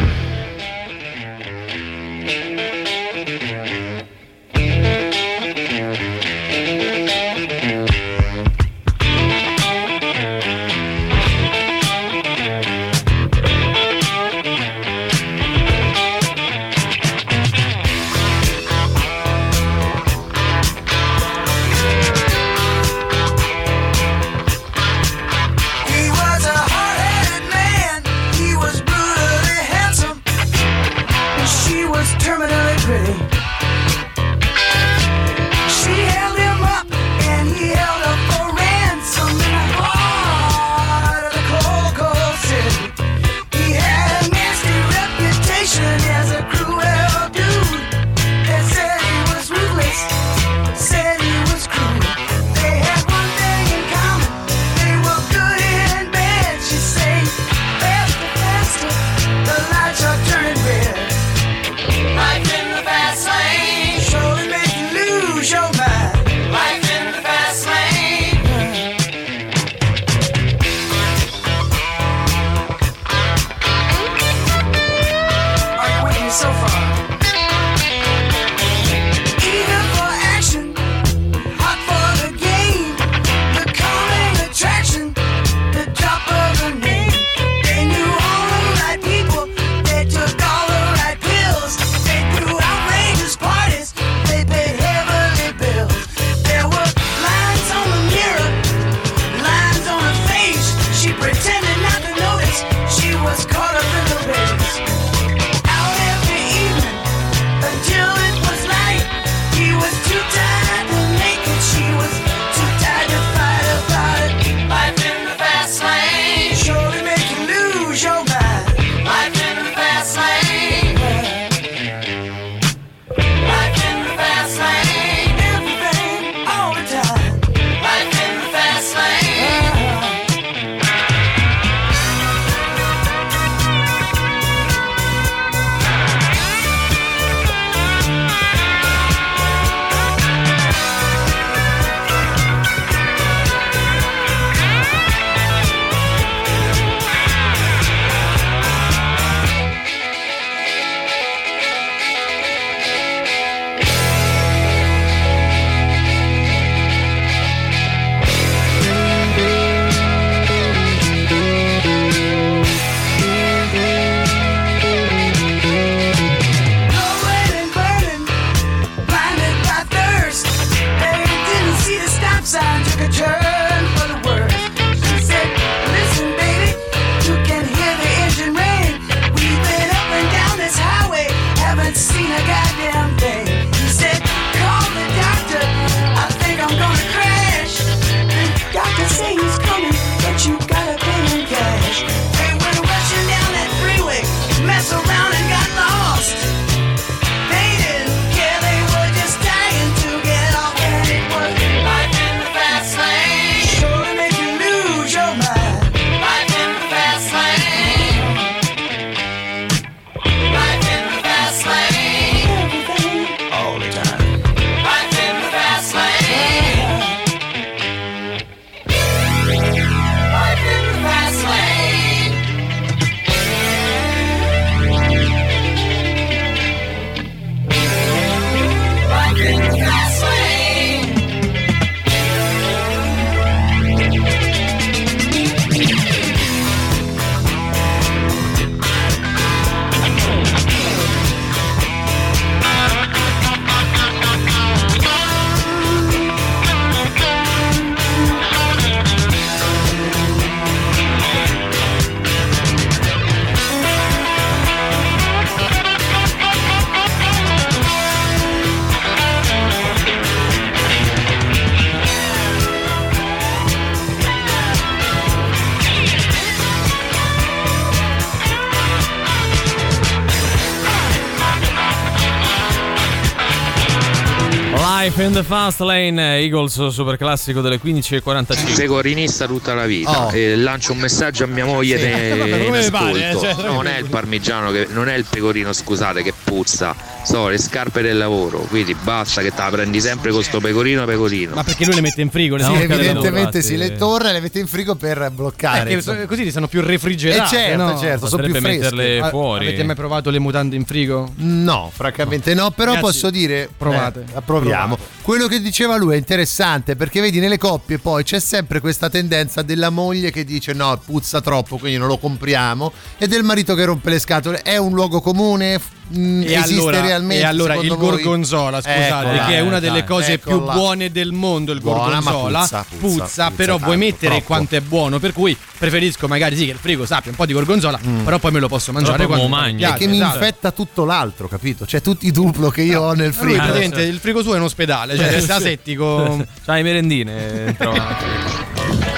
[275.32, 278.76] In the Fast Lane, Eagles super classico delle 15.45.
[278.76, 280.32] Pecorinista tutta la vita Oh.
[280.32, 282.04] e lancio un messaggio a mia moglie Sì.
[282.04, 283.62] ne- Eh, vabbè, come pare, ascolto.
[283.62, 287.58] cioè, non è il parmigiano che non è il pecorino scusate che puzza sono le
[287.60, 291.64] scarpe del lavoro quindi basta che te la prendi sempre con sto pecorino pecorino Ma
[291.64, 292.58] perché lui le mette in frigo?
[292.58, 295.84] Le Sì, evidentemente si le torna e le mette in frigo per bloccare.
[295.86, 297.56] Perché so- così li sanno più refrigerati.
[297.56, 297.98] Eh, certo, no?
[297.98, 299.20] certo, sono più fresche.
[299.22, 301.32] Ah, Avete mai provato le mutande in frigo?
[301.38, 304.26] No, francamente no, però Ragazzi, posso dire provate.
[304.36, 304.98] eh, proviamo.
[305.24, 309.62] Quello che diceva lui è interessante perché vedi nelle coppie poi c'è sempre questa tendenza
[309.62, 313.86] della moglie che dice no, puzza troppo, quindi non lo compriamo e del marito che
[313.86, 314.62] rompe le scatole.
[314.64, 315.80] È un luogo comune?
[316.10, 317.44] F- mm, E esiste allora, realmente?
[317.44, 317.98] e allora il voi?
[317.98, 320.74] gorgonzola, scusate, Eccola, che è una eh, delle cose più eccola.
[320.74, 322.60] buone del mondo, il Buona, gorgonzola.
[322.60, 324.46] puzza, puzza, puzza però vuoi tanto, mettere troppo.
[324.46, 327.54] quanto è buono, per cui preferisco magari sì che il frigo sappia un po' di
[327.54, 328.24] gorgonzola, Mm.
[328.24, 330.36] però poi me lo posso mangiare quando mi È piace, che mi esatto.
[330.38, 331.86] infetta tutto l'altro, capito?
[331.86, 333.56] Cioè tutti i duplo che io ho nel frigo.
[333.56, 336.46] praticamente il frigo suo è un ospedale, cioè resta settico.
[336.66, 338.71] C'hai merendine trovate.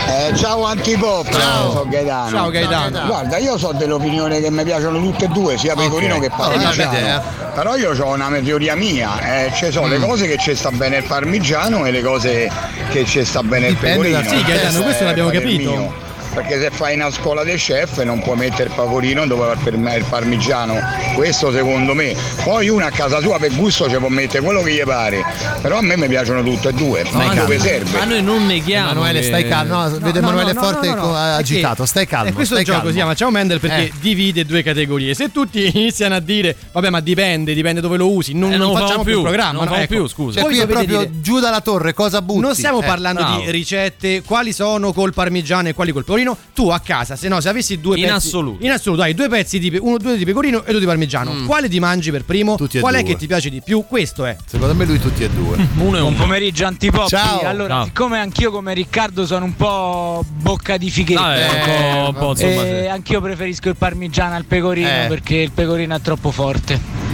[0.05, 1.71] Eh, ciao Antipop, ciao.
[1.71, 2.29] sono Gaetano.
[2.29, 3.05] Ciao, Gaetano.
[3.07, 7.21] Guarda, io so dell'opinione che mi piacciono tutte e due, sia pecorino che parmigiano.
[7.55, 10.03] Però io ho una teoria mia, eh, ci sono le Mm.
[10.03, 12.51] cose che ci sta bene il parmigiano e le cose
[12.91, 14.37] che ci sta bene Dipende il da- pecorino.
[14.45, 15.93] Sì, Gaetano, Eh, questo l'abbiamo capito.
[16.33, 19.77] Perché se fai una scuola dei chef non puoi mettere il pecorino dove va per
[19.77, 20.79] me il parmigiano,
[21.15, 22.15] questo secondo me.
[22.43, 25.23] Poi uno a casa sua per gusto ci può mettere quello che gli pare,
[25.61, 27.97] però a me mi piacciono tutte e due, Ma dove no, serve.
[27.99, 28.89] ma noi non neghiamo.
[28.91, 29.75] Emanuele, che- stai calmo.
[29.75, 31.15] No, vede no, Emanuele no, Forte no, no, co- no.
[31.17, 31.85] agitato.
[31.85, 32.29] Stai calmo.
[32.29, 32.91] E questo stai gioco calmo.
[32.91, 33.91] si chiama Ciao Mendel perché Eh.
[34.01, 35.13] divide due categorie.
[35.13, 38.71] Se tutti iniziano a dire, vabbè, ma dipende, dipende dove lo usi, non, Eh, non
[38.71, 39.63] non facciamo più il programma.
[39.65, 39.87] non Ecco.
[39.87, 40.39] più, scusa.
[40.41, 42.39] Cioè, qui è proprio dire- giù dalla torre, cosa butti?
[42.41, 46.37] Non stiamo Eh, parlando di ricette, quali sono col parmigiano e quali col pecorino.
[46.53, 48.15] Tu a casa, se no, se avessi due In pezzi.
[48.15, 48.63] assoluto.
[48.65, 51.33] In assoluto, hai due pezzi di pe- uno, due di pecorino e due di parmigiano.
[51.33, 51.45] Mm.
[51.45, 52.55] Quale ti mangi per primo?
[52.55, 53.11] Tutti e Qual è due.
[53.11, 53.83] che ti piace di più?
[53.87, 54.35] Questo è.
[54.45, 55.55] Secondo me lui tutti e due.
[55.77, 56.15] Uno e Buon uno.
[56.15, 57.09] pomeriggio antipoppi.
[57.09, 57.41] Ciao.
[57.41, 57.85] Allora, Ciao.
[57.85, 61.35] siccome anch'io come Riccardo sono un po' bocca di fighetta.
[61.35, 62.87] Eh, un po', un po', insomma, e sì.
[62.89, 65.05] anch'io preferisco il parmigiano al pecorino Eh.
[65.07, 67.11] perché il pecorino è troppo forte.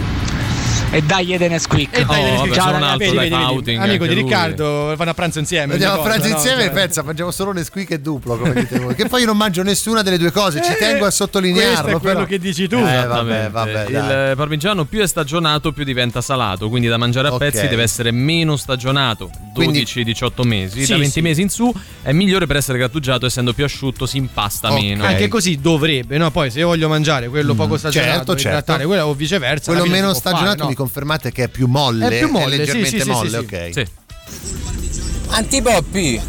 [0.92, 1.96] E dai Eden Squeak.
[1.98, 4.22] E dai, Oh, ciao, un altro vedi, vedi, Amico di lui.
[4.24, 5.74] Riccardo, vanno a pranzo insieme.
[5.74, 8.94] Andiamo a pranzo insieme, Cioè- pensa, mangiamo solo un squeak e duplo, come dite voi.
[8.96, 11.72] Che poi io non mangio nessuna delle due cose, ci Eh, tengo a sottolinearlo.
[11.82, 12.26] questo è quello però.
[12.26, 12.74] che dici tu.
[12.76, 14.30] Eh, vabbè, vabbè, il dai.
[14.30, 18.10] eh, parmigiano più è stagionato più diventa salato, quindi da mangiare a pezzi deve essere
[18.10, 21.20] meno stagionato, Quindi- 12-18 mesi, Sì, da 20 sì.
[21.20, 21.72] mesi in su
[22.02, 24.80] è migliore per essere grattugiato essendo più asciutto si impasta Ok.
[24.82, 25.04] meno.
[25.04, 26.32] Anche così dovrebbe, no?
[26.32, 28.86] Poi se io voglio mangiare quello poco stagionato certo, e certo.
[28.88, 30.68] quello o viceversa, Quello meno può fare, stagionato no?
[30.80, 32.08] Confermate che è più molle.
[32.08, 33.54] È più molle, sì, leggermente sì, sì, molle, sì, sì.
[33.54, 33.70] ok.
[33.72, 33.86] Sì.
[35.28, 36.20] Antipoppi!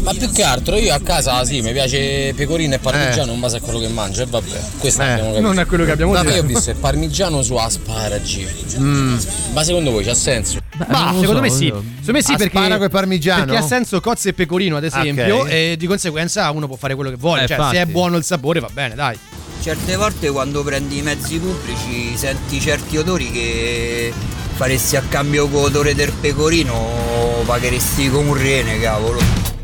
[0.00, 3.56] Ma più che altro io a casa sì, mi piace pecorino e parmigiano in base
[3.56, 6.34] a quello che mangio e vabbè, questo Eh, non è quello che abbiamo detto.
[6.34, 8.46] io ho visto il parmigiano su asparagi.
[8.78, 9.16] Mm.
[9.54, 10.58] Ma secondo voi c'ha senso?
[10.88, 11.66] Ma secondo so, me sì.
[11.66, 13.44] Secondo me sì perché Asparago e parmigiano?
[13.46, 15.50] Perché ha senso cozze e pecorino, ad esempio, Ok.
[15.50, 17.44] e di conseguenza uno può fare quello che vuole.
[17.44, 17.92] Eh, cioè, se è infatti.
[17.92, 19.18] buono il sapore, va bene, dai.
[19.66, 24.12] Certe volte quando prendi i mezzi pubblici senti certi odori che
[24.54, 29.55] faresti a cambio con odore del pecorino pagheresti come un rene, cavolo.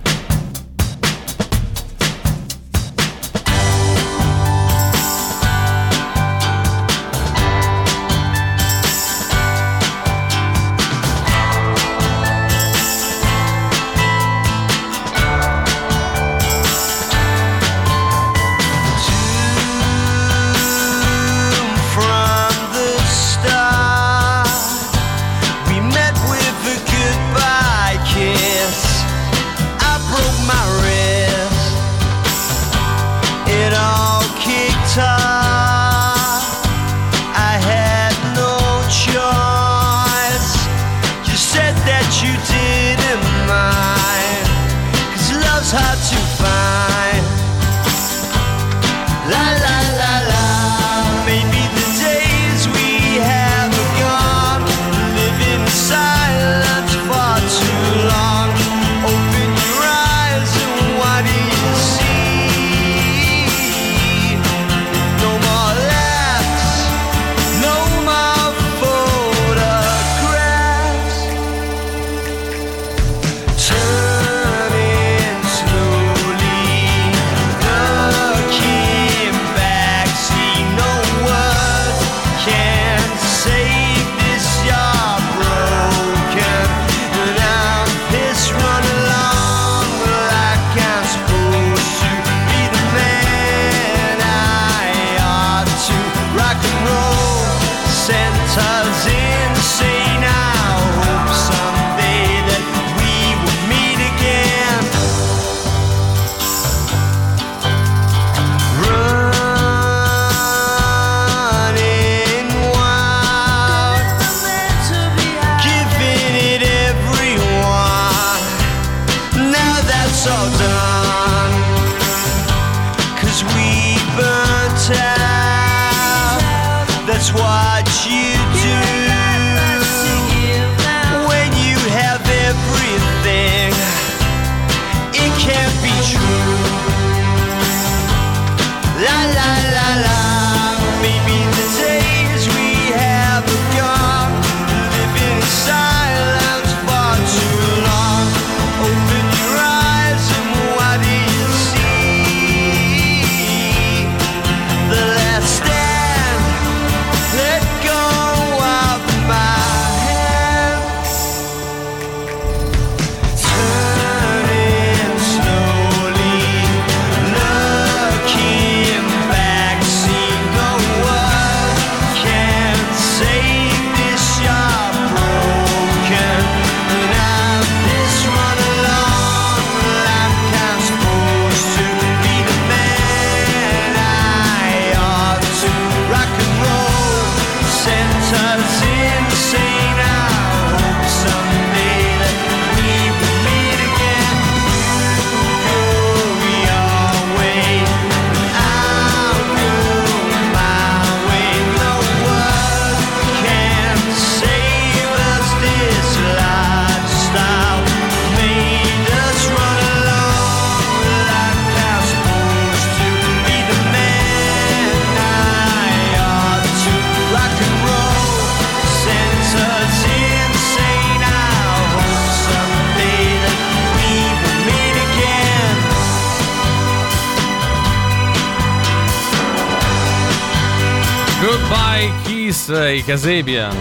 [232.73, 233.77] I Casebian.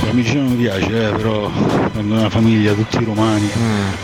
[0.00, 1.50] Parmigiano mi piace, eh, però
[1.92, 3.48] quando una famiglia, tutti romani,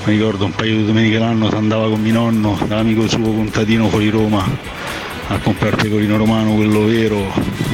[0.04, 3.88] mi ricordo un paio di domeniche l'anno si andava con mio nonno dall'amico suo contadino
[3.88, 4.44] fuori Roma
[5.28, 7.32] a comprare pecorino romano, quello vero,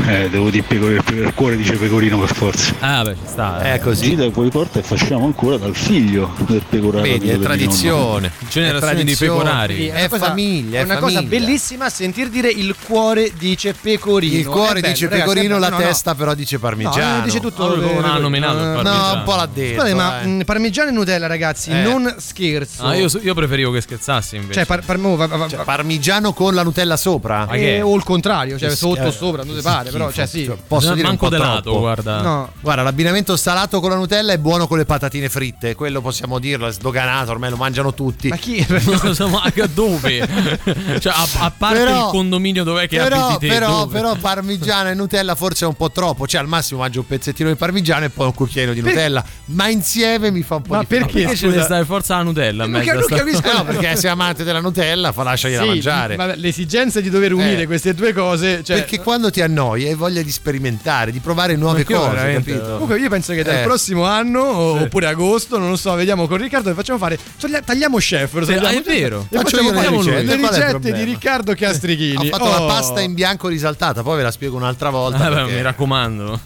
[0.08, 2.74] eh, devo dire pecorino, il cuore dice pecorino per forza.
[2.80, 3.60] Ah, beh, ci sta.
[3.60, 4.14] È così.
[4.14, 7.02] da poi porta e fasciamo ancora dal figlio del pecoraro.
[7.02, 8.30] Vedi, è tradizione.
[8.48, 9.86] Generazione di pecorari.
[9.88, 11.38] È, una cosa- famiglia, è è una cosa famiglia.
[11.38, 14.38] bellissima sentir dire il cuore dice pecorino.
[14.38, 15.68] Il cuore È bello, dice ragazzi, pecorino, è la.
[15.68, 15.82] No, no.
[15.84, 17.18] testa però dice parmigiano.
[17.18, 17.64] No, dice tutto.
[17.64, 19.06] Allora, come eh, l'ha nominato il eh, parmigiano?
[19.12, 19.74] No, un po' l'ha detto.
[19.74, 20.26] Scusate, ma eh.
[20.26, 21.82] mh, parmigiano e Nutella, ragazzi, Eh.
[21.82, 22.84] non scherzo.
[22.84, 24.54] Ah, io, io preferivo che scherzassi invece.
[24.54, 27.48] Cioè, par- par- va- Cioè, parmigiano con la Nutella sopra?
[27.50, 27.84] Eh, è?
[27.84, 30.50] o il contrario, cioè sotto sopra, non si pare, però, cioè sì.
[30.66, 31.78] Posso Non dire un manco po' delato, troppo.
[31.80, 32.20] guarda.
[32.22, 32.52] No.
[32.60, 36.66] Guarda, l'abbinamento salato con la Nutella è buono con le patatine fritte, quello possiamo dirlo,
[36.66, 38.28] è sdoganato, ormai lo mangiano tutti.
[38.28, 38.64] Ma chi?
[38.68, 40.28] Ma dove?
[41.00, 43.52] cioè, a, a parte Però- il condominio dov'è che però, abiti te?
[43.54, 43.92] però, dove?
[43.92, 47.48] però parmigiano e Nutella forse è un po' troppo, cioè al massimo mangio un pezzettino
[47.48, 50.80] di parmigiano e poi un cucchiaino di Nutella, ma insieme mi fa un po' Ma
[50.80, 51.22] di perché?
[51.22, 51.62] Perché scusa?
[51.62, 52.64] stai forza la Nutella?
[52.64, 53.52] in Non capisco.
[53.52, 56.16] No, perché sei amante della Nutella, fa lasciagliela Sì, mangiare.
[56.16, 57.66] vabbè, l'esigenza di dover unire Eh.
[57.66, 61.84] queste due cose, cioè, perché quando ti annoi hai voglia di sperimentare, di provare nuove
[61.84, 62.72] cose, veramente- capito?
[62.72, 63.62] Comunque io penso che dal Eh.
[63.62, 67.18] prossimo anno o- oppure agosto, non lo so, vediamo con Riccardo e facciamo fare
[67.64, 69.26] tagliamo chef, lo Sì, tagliamo- ah, è vero.
[69.30, 72.28] E facciamo io le ricette, le ricette di Riccardo Castrichini.
[72.28, 72.50] Ho fatto Oh.
[72.66, 75.28] la pasta in bianco risaltata, poi ve la spiego un'altra volta.
[75.28, 76.40] Beh, perché- mi raccomando.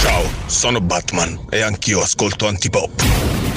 [0.00, 3.47] Ciao, sono Batman e anch'io ascolto antipop.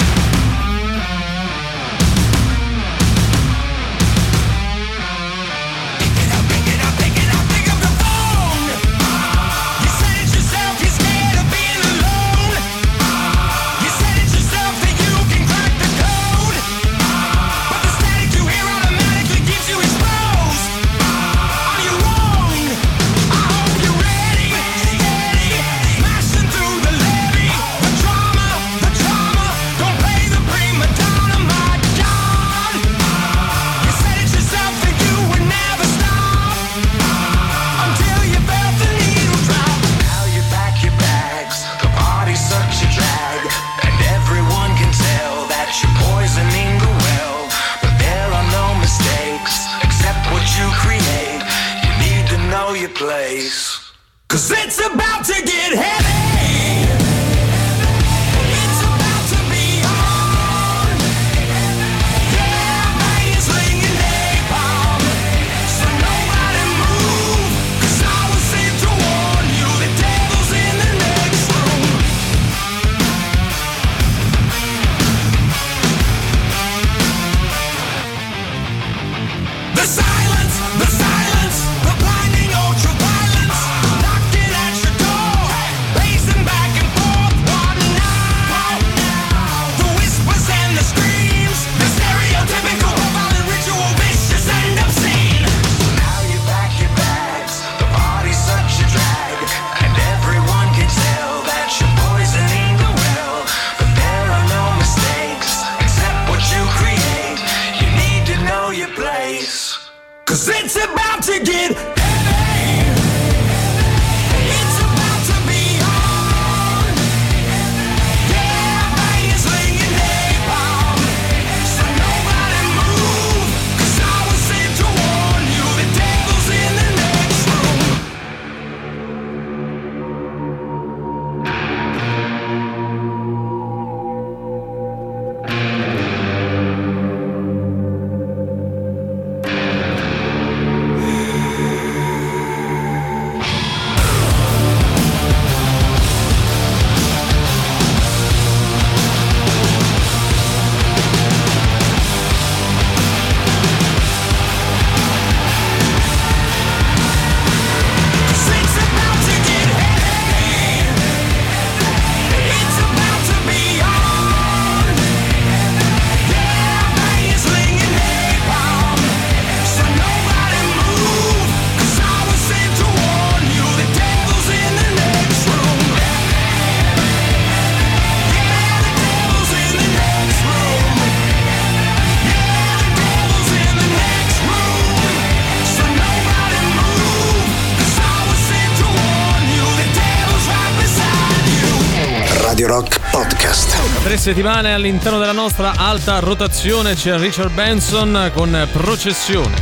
[194.22, 199.56] Settimane all'interno della nostra alta rotazione c'è Richard Benson con Processione.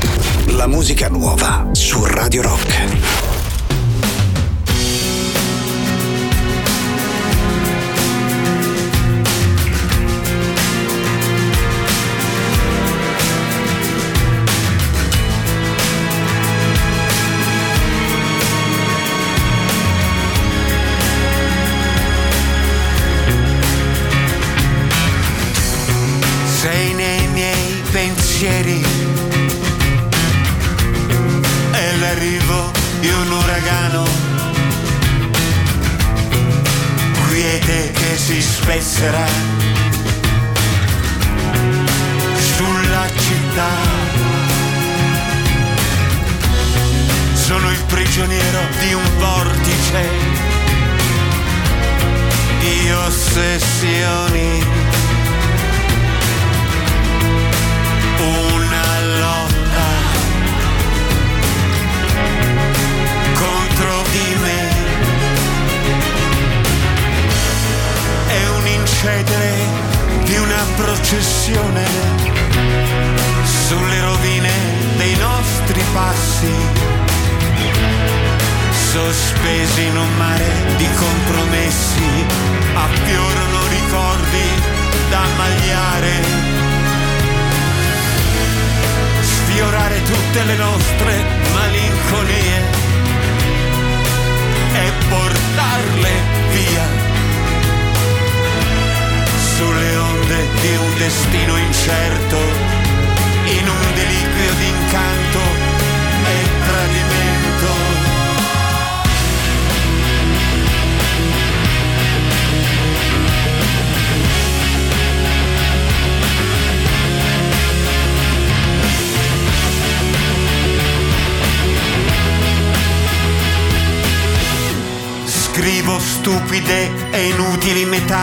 [0.48, 3.29] La musica nuova su Radio Rock.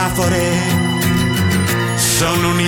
[0.07, 1.95] Metafore.
[1.95, 2.59] Sono un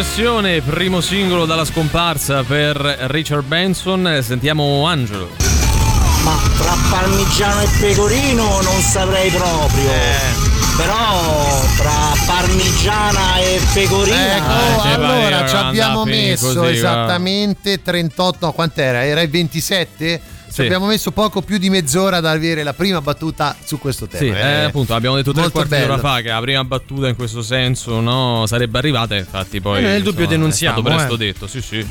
[0.00, 2.74] Processione, primo singolo dalla scomparsa per
[3.10, 4.20] Richard Benson.
[4.22, 5.28] Sentiamo Angelo.
[6.24, 9.90] Ma tra parmigiano e pecorino non saprei proprio.
[9.90, 10.48] Eh.
[10.78, 14.36] Però tra parmigiana e pecorina.
[14.36, 19.04] Ecco, Ah, ci allora ci abbiamo messo così, esattamente 38, no, quant'era?
[19.04, 20.22] Era il 27?
[20.50, 20.62] Ci Sì.
[20.62, 24.34] abbiamo messo poco più di mezz'ora ad avere la prima battuta su questo tema.
[24.34, 27.40] Sì, eh, appunto, abbiamo detto tre quarti d'ora fa che la prima battuta in questo
[27.40, 31.18] senso no, sarebbe arrivata, infatti poi E nel dubbio insomma, denunziamo, È stato presto eh.
[31.18, 31.86] detto, sì, sì.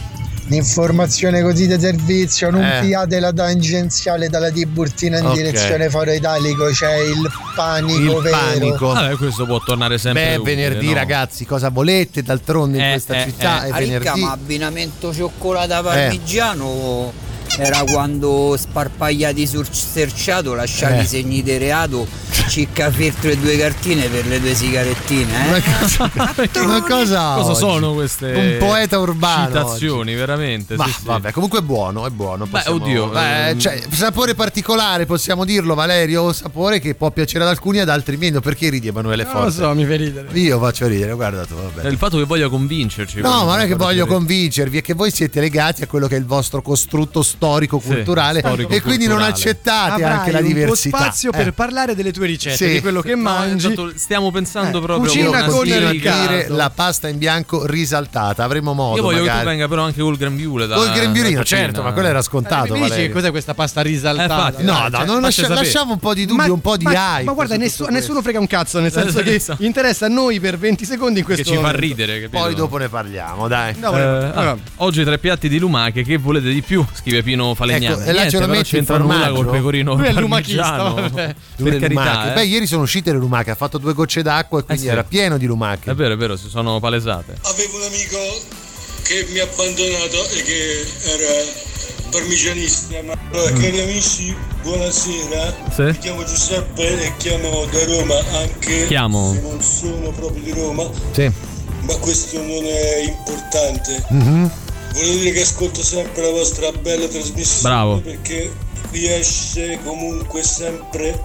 [0.49, 2.79] L'informazione così di servizio, non Eh.
[2.81, 5.35] pigliatela tangenziale dalla Tiburtina in Ok.
[5.35, 8.37] direzione Foro Italico, c'è il panico Il vero.
[8.37, 8.87] panico.
[8.87, 10.93] Vabbè, questo può tornare sempre Beh, utile, venerdì, no?
[10.95, 12.23] ragazzi, cosa volete?
[12.23, 13.67] D'altronde in Eh, questa eh, città eh.
[13.67, 14.21] è Ah, ricca, venerdì.
[14.21, 17.13] ma abbinamento cioccolata parmigiano
[17.59, 21.05] era quando sparpagliati sul serciato lasciavi Eh.
[21.05, 22.07] segni di reato,
[22.47, 25.31] cicca filtro e due cartine per le due sigarettine.
[25.31, 25.47] Eh?
[25.49, 26.11] Una cosa,
[26.63, 27.59] una cosa Cosa oggi.
[27.59, 29.47] sono queste Un poeta urbano.
[29.47, 30.75] citazioni, veramente?
[30.75, 30.99] Ma sì, sì.
[31.05, 32.45] vabbè, comunque è buono, è buono.
[32.47, 36.31] possiamo- oddio, Beh, ehm, cioè, sapore particolare, possiamo dirlo, Valerio?
[36.33, 38.39] Sapore che può piacere ad alcuni e ad altri meno.
[38.39, 40.27] Perché ridi Emanuele Non lo so, mi fa ridere.
[40.39, 41.87] Io faccio ridere, guarda tu, vabbè.
[41.87, 43.21] Il fatto che voglia convincerci.
[43.21, 46.07] No, ma non è che voglio con convincervi, è che voi siete legati a quello
[46.07, 48.75] che è il vostro costrutto storico-culturale storico-culturale.
[48.75, 50.97] e quindi non accettate Avrai anche la un diversità.
[50.97, 51.51] spazio per Eh.
[51.51, 52.71] parlare delle tue ricette, Sì.
[52.73, 53.67] di quello che No, mangi.
[53.67, 58.43] esatto, stiamo pensando Eh, proprio cucina a una con dire la pasta in bianco risaltata,
[58.43, 59.45] avremo modo Io voglio che tu magari.
[59.47, 62.73] venga però anche col grembiule da Col grembiulino, certo, ma quello era scontato.
[62.73, 64.33] Mi dici che cos'è questa pasta risaltata?
[64.33, 66.83] Eh, infatti, No, dai, no, cioè, lascia- lasciamo un po' di dubbio, un po' di
[66.85, 67.23] ma, hype.
[67.23, 69.63] ma guarda, su nessu- tutto nessuno frega un cazzo, nel senso che Esatto.
[69.63, 72.37] interessa a noi per 20 secondi in che questo ci fa ridere, capito?
[72.43, 73.75] Poi dopo ne parliamo, dai.
[73.79, 76.85] No, Eh, ah, oggi tre piatti di lumache, che volete di più?
[76.93, 77.95] Scrive Pino Falegname.
[77.95, 79.33] Ecco, e là però metti c'entra nulla formaggio?
[79.35, 81.35] col pecorino Lui è il lumachista, vabbè.
[81.59, 81.77] Per
[82.19, 82.27] lumache.
[82.27, 82.33] carità, eh.
[82.45, 84.89] Beh, ieri sono uscite le lumache, ha fatto due gocce d'acqua e quindi sì.
[84.89, 85.91] era pieno di lumache.
[85.91, 87.37] È vero, è vero, si sono palesate.
[87.41, 88.17] Avevo un amico
[89.03, 91.43] che mi ha abbandonato e che era
[92.11, 93.01] parmigianista.
[93.03, 93.13] Ma...
[93.31, 95.55] Allora, cari amici, buonasera.
[95.73, 95.81] Sì.
[95.83, 99.33] Mi chiamo Giuseppe e chiamo da Roma anche Chiamo.
[99.33, 101.31] se non sono proprio di Roma, Sì.
[101.81, 104.05] ma questo non è importante.
[104.09, 104.51] Mhm.
[104.93, 107.99] Volevo dire che ascolto sempre la vostra bella trasmissione Bravo.
[108.01, 108.51] perché
[108.91, 111.23] riesce comunque sempre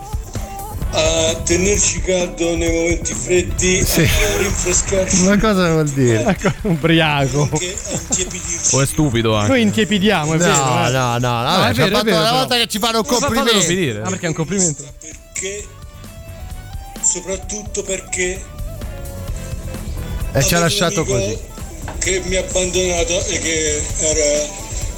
[0.97, 6.25] a tenerci caldo nei momenti freddi, a rinfrescarci Ma cosa vuol dire?
[6.25, 7.49] Ecco, ubriaco.
[7.51, 8.75] anche a intiepidirci.
[8.77, 9.49] O è stupido anche.
[9.49, 10.53] Noi intiepidiamo, è vero.
[10.55, 10.91] No, eh.
[10.91, 12.37] no, no, No, vabbè, è vero, è fatto vero, una però.
[12.39, 14.03] volta che ci fanno un complimento.
[14.05, 14.85] Ah, perché è un complimento.
[15.01, 15.67] perché
[17.03, 18.43] soprattutto perché
[20.33, 21.37] E ci ha lasciato così.
[21.99, 24.47] che mi ha abbandonato e che era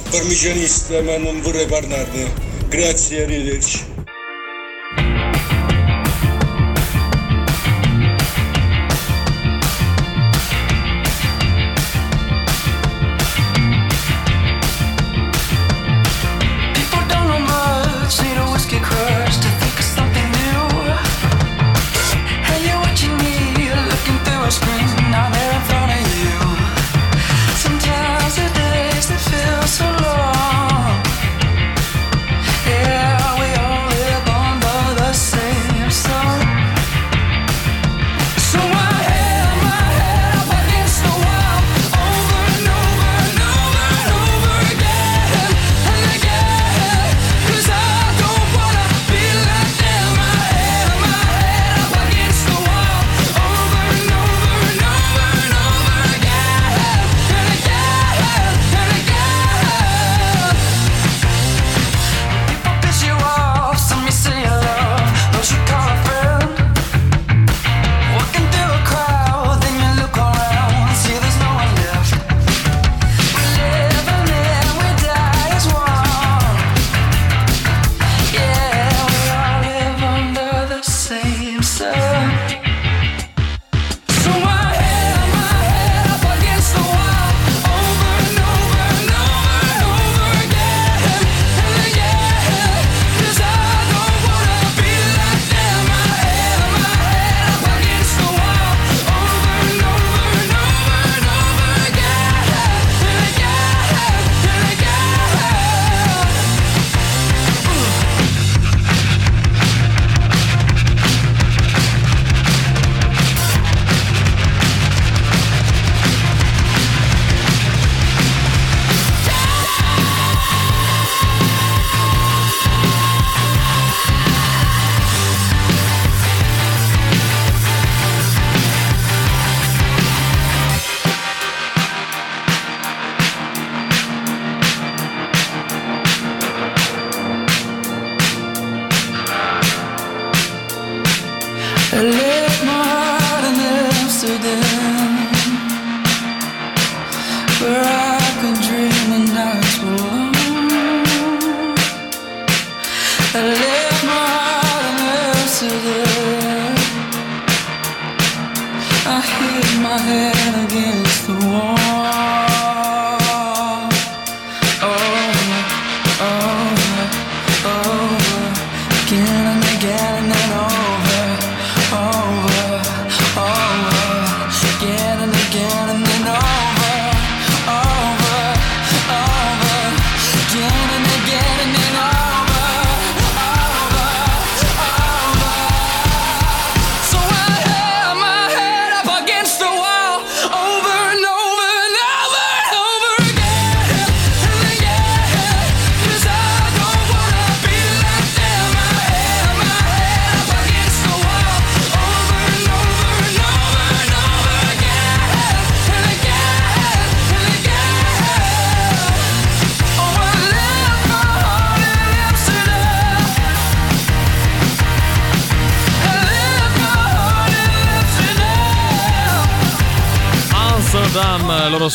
[0.09, 2.31] parmigianista ma non vorrei parlarne
[2.69, 3.95] grazie arrivederci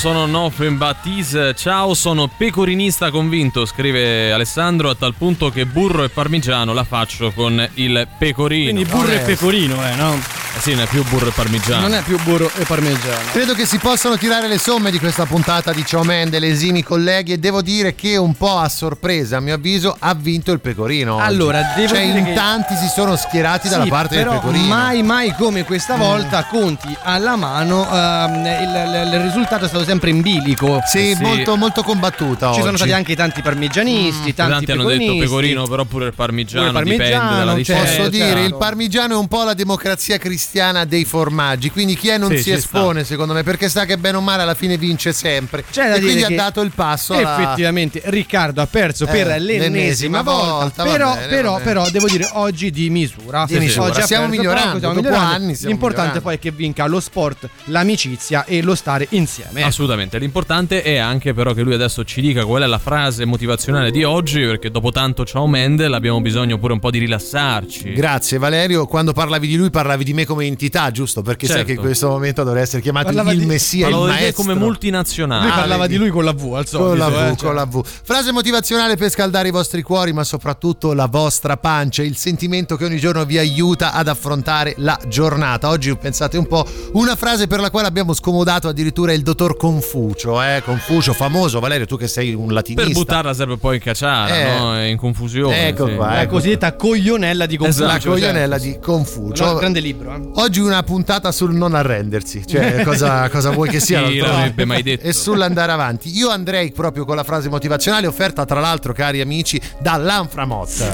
[0.02, 1.54] sono But Tease.
[1.54, 7.30] Ciao, sono pecorinista convinto, scrive Alessandro, a tal punto che burro e parmigiano la faccio
[7.30, 8.72] con il pecorino.
[8.72, 10.18] Quindi burro e pecorino, eh, no?
[10.64, 11.80] Eh sì, non è più burro e parmigiano.
[11.80, 13.18] Non è più burro e parmigiano.
[13.32, 16.84] Credo che si possano tirare le somme di questa puntata di Ciao Man delle esimi
[16.84, 20.60] colleghi e devo dire che un po' a sorpresa, a mio avviso, ha vinto il
[20.60, 21.16] pecorino.
[21.16, 21.24] oggi.
[21.26, 24.38] Allora, devo cioè dire in che- tanti si sono schierati dalla Sì, parte però del
[24.40, 24.66] pecorino.
[24.68, 29.82] mai mai come questa volta conti alla mano ehm, il, il- il risultato è stato
[29.84, 32.76] sempre in bilico Sì, molto, molto combattuta ci sono oggi.
[32.76, 36.84] stati anche tanti parmigianisti tanti, Tanti hanno detto pecorino, però pure il parmigiano, Pure il
[36.96, 37.80] parmigiano, dipende dalla ricetta.
[37.82, 38.44] Posso dire, certo.
[38.46, 40.50] il parmigiano è un po' la democrazia cristiana
[40.84, 44.18] dei formaggi, quindi chi è non Sì, si espone secondo me, perché sa che bene
[44.18, 45.64] o male alla fine vince sempre.
[45.70, 47.42] C'è da e dire quindi ha dato il passo alla...
[47.42, 52.06] effettivamente Riccardo ha perso per Eh, l'ennesima l'ennesima volta, volta, però, bene, però, però devo
[52.06, 53.86] dire oggi di misura, Di misura.
[53.86, 56.20] Oggi perso migliorando, poco, anni stiamo l'importante migliorando.
[56.20, 59.62] poi è che vinca lo sport l'amicizia e lo stare insieme.
[59.62, 63.90] Assolutamente, l'importante è anche però che lui adesso ci dica qual è la frase motivazionale
[63.90, 67.92] di oggi, perché dopo tanto ciao Mendel abbiamo bisogno pure un po' di rilassarci.
[67.92, 71.22] Grazie Valerio, quando parlavi di lui parlavi di me come entità, giusto?
[71.22, 71.70] Perché sai Certo.
[71.72, 74.42] che in questo momento dovrei essere chiamato Parlava il di- messia, il maestro.
[74.42, 75.42] come multinazionale.
[75.42, 75.92] lui Ah, parlava vedi.
[75.94, 77.46] di lui con la V al solito Con la V, eh, cioè.
[77.46, 77.84] con la V.
[78.02, 82.84] Frase motivazionale per scaldare i vostri cuori, ma soprattutto la vostra pancia, il sentimento che
[82.84, 85.68] ogni giorno vi aiuta ad affrontare la giornata.
[85.68, 90.40] Oggi pensate un po', una frase per la quale abbiamo scomodato addirittura il dottor Confucio,
[90.42, 90.62] eh?
[90.64, 92.84] Confucio famoso, Valerio, tu che sei un latinista.
[92.84, 94.58] Per buttarla serve poi in cacciara, Eh.
[94.58, 94.84] no?
[94.86, 95.68] In confusione.
[95.68, 95.94] Ecco sì.
[95.94, 96.32] qua, la ecco.
[96.34, 98.08] cosiddetta coglionella di Confucio la certo.
[98.10, 99.44] coglionella di Confucio.
[99.44, 100.20] No, grande libro eh.
[100.34, 104.02] Oggi una puntata sul non arrendersi, cioè cosa, cosa vuoi che sia?
[104.02, 105.06] Chi d'altro- l'avrebbe mai detto?
[105.06, 106.08] E sull'andare avanti.
[106.16, 110.90] Io andrei proprio con la frase motivazionale offerta tra l'altro, cari amici, dall'Anframot.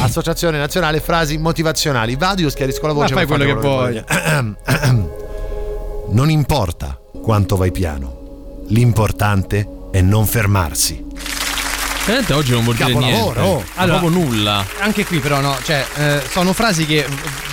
[0.00, 2.16] Associazione Nazionale Frasi Motivazionali.
[2.16, 3.14] Vado, io schiarisco la voce.
[3.14, 4.04] Ma fai quello che voglio.
[6.12, 11.02] Non importa quanto vai piano, l'importante è non fermarsi.
[12.04, 13.40] Veramente oggi non vuol dire Capolavoro, niente.
[13.40, 13.64] oh.
[13.76, 14.66] Allora, proprio nulla.
[14.80, 17.06] anche qui però no cioè eh, sono frasi che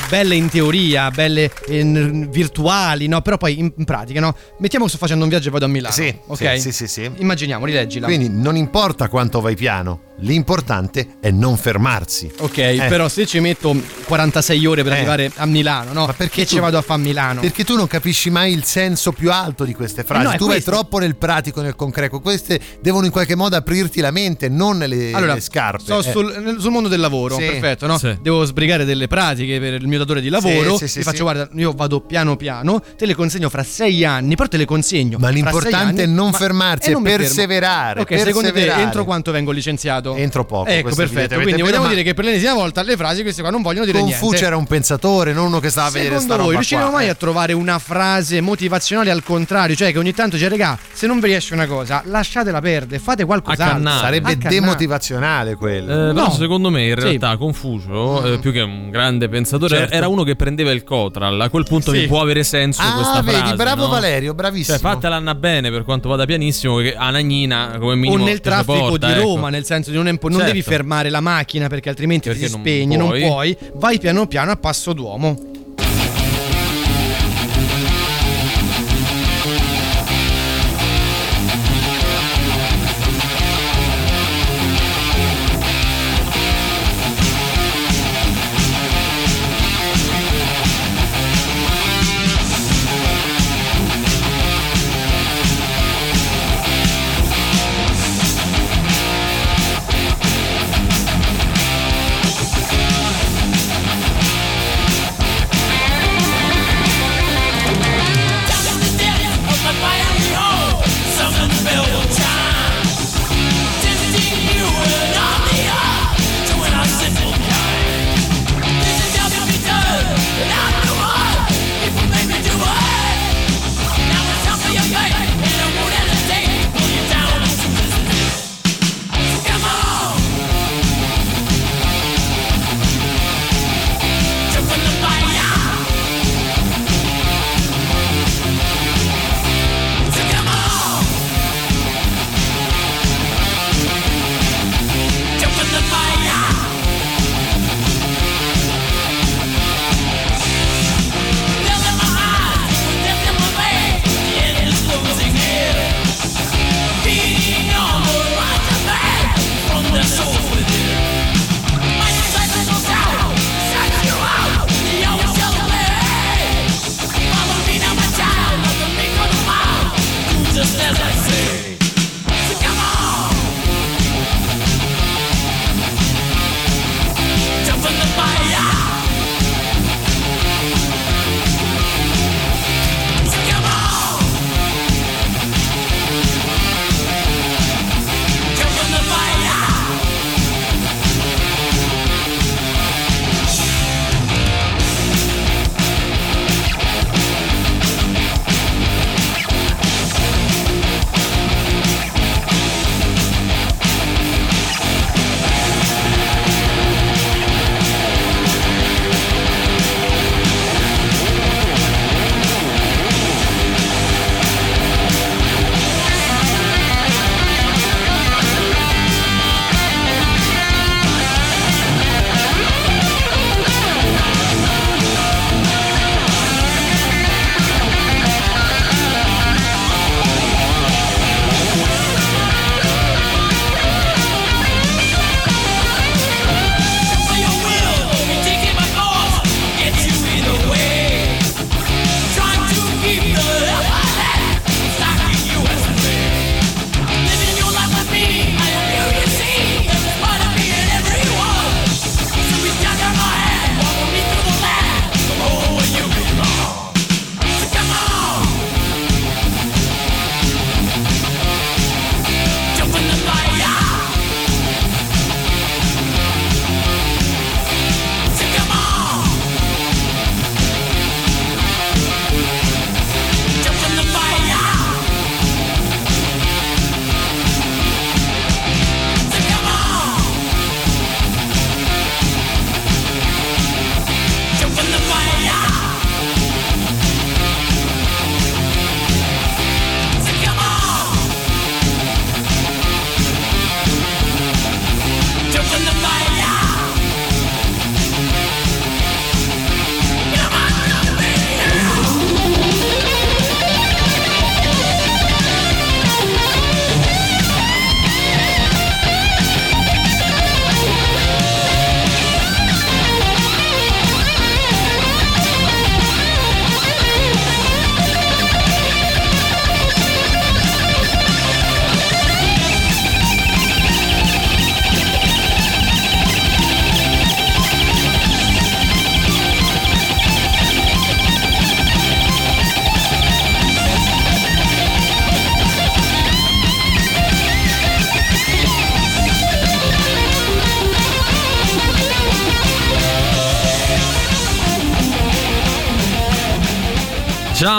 [0.10, 4.92] belle in teoria belle in- virtuali no però poi in, in pratica no mettiamo che
[4.92, 7.12] sto facendo un viaggio e vado a Milano Sì, ok sì, sì, sì, sì.
[7.18, 12.32] immaginiamo rileggila Quindi non importa quanto vai piano, l'importante è non fermarsi.
[12.40, 12.86] Ok, Eh.
[12.90, 14.96] però se ci metto 46 ore per Eh.
[14.98, 16.06] arrivare a Milano, no?
[16.08, 17.42] Ma perché tu- ci vado a fare a Milano?
[17.42, 20.26] Perché tu non capisci mai il senso più alto di queste frasi.
[20.26, 22.20] Eh no, tu vai troppo nel pratico, nel concreto.
[22.20, 25.84] Queste devono in qualche modo aprirti la mente, non le, Allora, le scarpe.
[25.84, 26.12] sto Eh.
[26.12, 27.46] sul, sul mondo del lavoro, Sì.
[27.46, 27.98] perfetto, no?
[27.98, 28.18] Sì.
[28.22, 30.72] Devo sbrigare delle pratiche per il mio datore di lavoro.
[30.78, 31.22] Sì, sì, sì, Ti faccio, sì.
[31.24, 35.18] guarda, io vado piano piano, te le consegno fra sei anni, però te le consegno.
[35.20, 38.82] Ma l'importante anni, è non ma- fermarsi, e è non perseverare, Ok, secondo te perseverare.
[38.82, 40.16] entro quanto vengo licenziato?
[40.16, 40.70] Entro poco.
[40.70, 41.36] Ecco, perfetto.
[41.40, 44.00] Quindi vogliamo ma dire che per l'ennesima volta le frasi queste qua non vogliono dire
[44.00, 44.46] Confucio niente.
[44.46, 47.06] era un pensatore, non uno che stava a vedere sta Secondo roba voi riusciremo mai
[47.06, 47.10] Eh.
[47.10, 49.76] a trovare una frase motivazionale al contrario?
[49.76, 53.26] Cioè che ogni tanto dice regà, se non vi riesce una cosa, lasciatela perdere, fate
[53.26, 53.90] qualcos'altro.
[53.92, 56.10] Sarebbe demotivazionale quello.
[56.10, 56.32] Eh, No.
[56.32, 59.96] secondo me in realtà Confucio, eh, più che un grande pensatore, Certo.
[59.96, 61.40] era uno che prendeva il Cotral.
[61.40, 62.00] A quel punto Sì.
[62.00, 63.56] mi può avere senso Ah, questa vedi, frase.
[63.56, 63.90] bravo no?
[63.90, 64.78] Valerio, bravissimo.
[64.78, 68.24] Cioè, fatela Anna bene per quanto vada pianissimo, che a Nagnina come o minimo.
[68.24, 69.22] nel ti traffico supporta, di ecco.
[69.22, 70.38] Roma, nel senso di non, non Certo.
[70.46, 73.22] devi fermare la macchina perché altrimenti Perché ti non spegni, non puoi.
[73.22, 73.58] puoi.
[73.76, 75.49] Vai piano piano a passo d'uomo.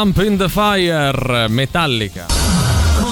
[0.01, 1.13] Jump in the Fire,
[1.51, 2.30] Metallica.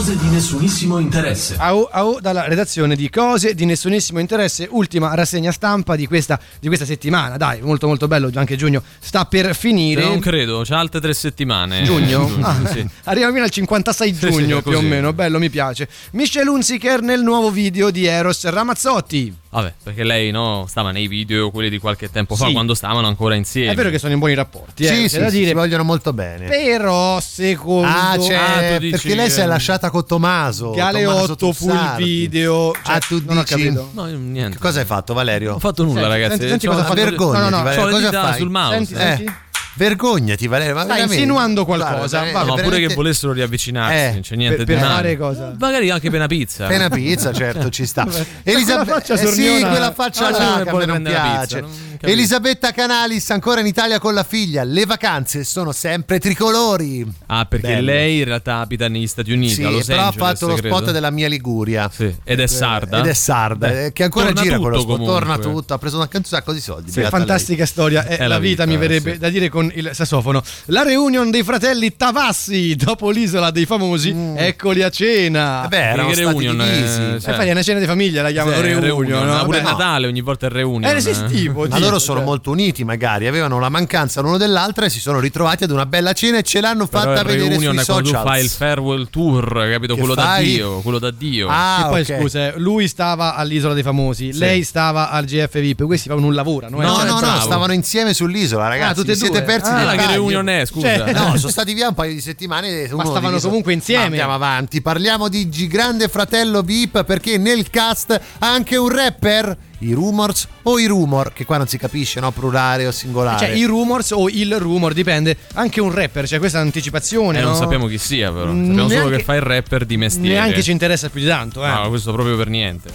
[0.09, 1.57] Cose di nessunissimo interesse.
[1.59, 6.67] Au, au, dalla redazione di Cose di nessunissimo interesse, ultima rassegna stampa di questa, di
[6.69, 7.37] questa settimana.
[7.37, 10.03] Dai, molto molto bello, anche giugno sta per finire.
[10.03, 11.83] Non credo, c'ha altre tre settimane.
[11.83, 12.27] Giugno?
[12.41, 12.89] Ah, Sì.
[13.05, 15.87] Arriva fino al 56 Sì, sì, giugno è più o meno, bello, mi piace.
[16.13, 19.35] Michelle Hunziker nel nuovo video di Eros Ramazzotti.
[19.51, 22.53] Vabbè, perché lei no, stava nei video, quelli di qualche tempo fa, Sì.
[22.53, 23.73] quando stavano ancora insieme.
[23.73, 25.49] È vero che sono in buoni rapporti, eh, Sì, c'è sì, da sì, dire.
[25.49, 26.49] si vogliono molto bene.
[26.49, 30.71] Però secondo Ah, c'è, Ah, perché lei si è che- lasciata con Tommaso.
[30.73, 32.05] Galeotto Tommaso full Tussardi.
[32.05, 32.73] video.
[32.83, 33.55] Cioè, ah, tu non ho dici.
[33.55, 33.91] capito.
[33.93, 34.57] No, niente.
[34.57, 35.49] Che cosa hai fatto, Valerio?
[35.49, 36.49] Non ho fatto nulla, Senti, ragazzi.
[36.49, 38.75] senti, cosa fatto- Vergognati, No, no, no, cosa sul mouse.
[38.85, 39.33] Senti, Eh, senti.
[39.79, 40.75] Vergognati, Valerio.
[40.75, 44.21] Ma Stai veramente- insinuando qualcosa, Guarda, No, ma pure veramente- che volessero riavvicinarsi, Eh, non
[44.21, 44.95] c'è niente per- di per male.
[44.95, 45.55] fare cosa?
[45.59, 46.65] Magari anche per una pizza.
[46.67, 48.05] Appena pizza, certo, ci sta.
[48.43, 51.47] quella faccia eh sì, quella faccia Ah, là che non piace.
[51.47, 51.87] pizza, non.
[52.01, 54.63] Elisabetta Canalis ancora in Italia con la figlia.
[54.63, 57.05] Le vacanze sono sempre tricolori.
[57.27, 57.87] Ah, perché Bello.
[57.87, 60.55] lei in realtà abita negli Stati Uniti, Sì, a Los però ha Angeles, fatto lo
[60.55, 60.77] credo.
[60.77, 61.91] spot della mia Liguria.
[61.93, 62.99] Sì, ed è sarda.
[63.01, 65.07] Ed è sarda, Beh, eh, che ancora torna gira con lo tutto spot.
[65.07, 65.61] Torna comunque.
[65.61, 65.75] tutto.
[65.75, 66.91] Ha preso anche un sacco di soldi.
[66.91, 67.27] Sì, beata lei.
[67.27, 70.43] fantastica storia, è, È la vita, vita, mi verrebbe da dire con il sassofono.
[70.67, 75.65] La reunion dei fratelli Tavassi dopo l'isola dei famosi, eccoli a cena.
[75.65, 77.01] Eh beh, erano stati reunion, divisi.
[77.01, 77.35] eh, Eh, cioè.
[77.35, 78.83] fai, è una cena di famiglia, la chiamano Sì, reunion.
[78.85, 79.33] reunion, no?
[79.35, 80.91] ma pure Vabbè, Natale ogni volta è reunion.
[80.91, 84.91] Eh, resistivo, Ma Dio, loro sono molto uniti, magari avevano la mancanza l'uno dell'altra e
[84.91, 87.85] si sono ritrovati ad una bella cena e ce l'hanno fatta vedere reunion sui è
[87.85, 88.27] quando tu social.
[88.27, 89.95] fai il farewell tour, capito?
[89.95, 90.45] Che quello fai?
[90.47, 91.49] d'addio, quello d'addio.
[91.51, 92.19] Ah, e poi ok.
[92.21, 96.81] scusa, eh, lui stava all'isola dei famosi, lei stava al GF VIP, questi non lavorano.
[96.81, 96.85] eh.
[96.85, 97.41] No, no, no, bravo.
[97.41, 98.91] stavano insieme sull'isola, ragazzi.
[98.93, 99.45] Ah, tutte e Vi siete due?
[99.59, 100.07] Diversi Ah, dettagli.
[100.07, 100.97] che reunion è, scusa?
[100.97, 102.89] Cioè, No, sono stati via un paio di settimane.
[102.91, 104.01] uno stavano diviso- comunque insieme.
[104.03, 104.81] Ma andiamo avanti.
[104.83, 109.57] Parliamo di G Grande Fratello VIP perché nel cast ha anche un rapper.
[109.81, 111.33] I rumors o i rumor?
[111.33, 112.33] Che qua non si capisce, no?
[112.33, 113.39] Plurale o singolare.
[113.47, 115.37] Cioè, i rumors o il rumor, dipende.
[115.55, 117.39] Anche un rapper, cioè questa è un'anticipazione.
[117.39, 117.57] Eh, non no?
[117.59, 118.47] sappiamo chi sia, però.
[118.47, 120.35] Sappiamo solo neanche- che fa il rapper di mestiere.
[120.35, 121.69] Neanche ci interessa più di tanto, eh.
[121.71, 122.91] No, questo proprio per niente.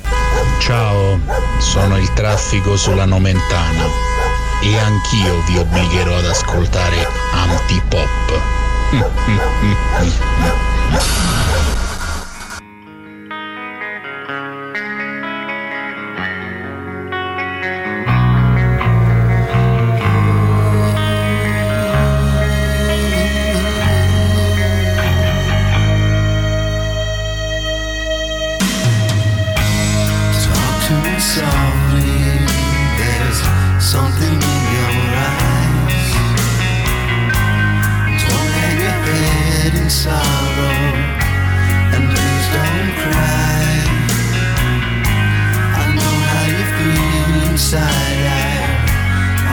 [0.60, 1.18] Ciao,
[1.60, 4.12] sono il traffico sulla Nomentana
[4.64, 8.42] e anch'io vi obbligherò ad ascoltare Antipop.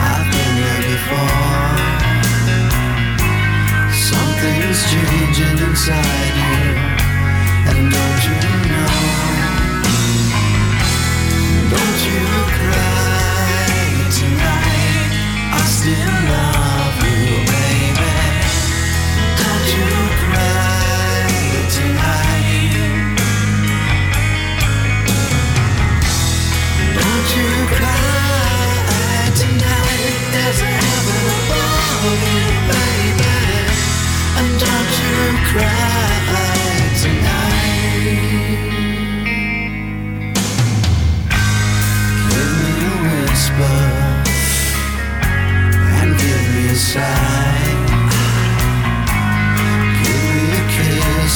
[0.07, 1.73] I've been there before.
[3.91, 6.61] Something's changing inside you,
[7.69, 8.35] and don't you
[8.69, 8.93] know?
[11.71, 12.21] Don't you
[12.57, 12.90] cry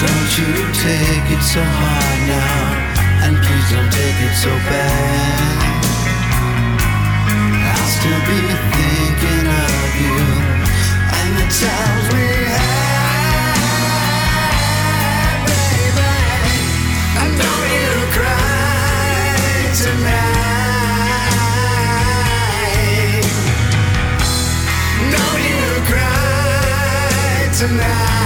[0.00, 0.50] Don't you
[0.86, 2.58] take it so hard now,
[3.24, 5.70] and please don't take it so bad.
[7.70, 8.40] I'll still be
[8.74, 10.18] thinking of you
[11.18, 12.09] and the times
[27.60, 28.19] tonight.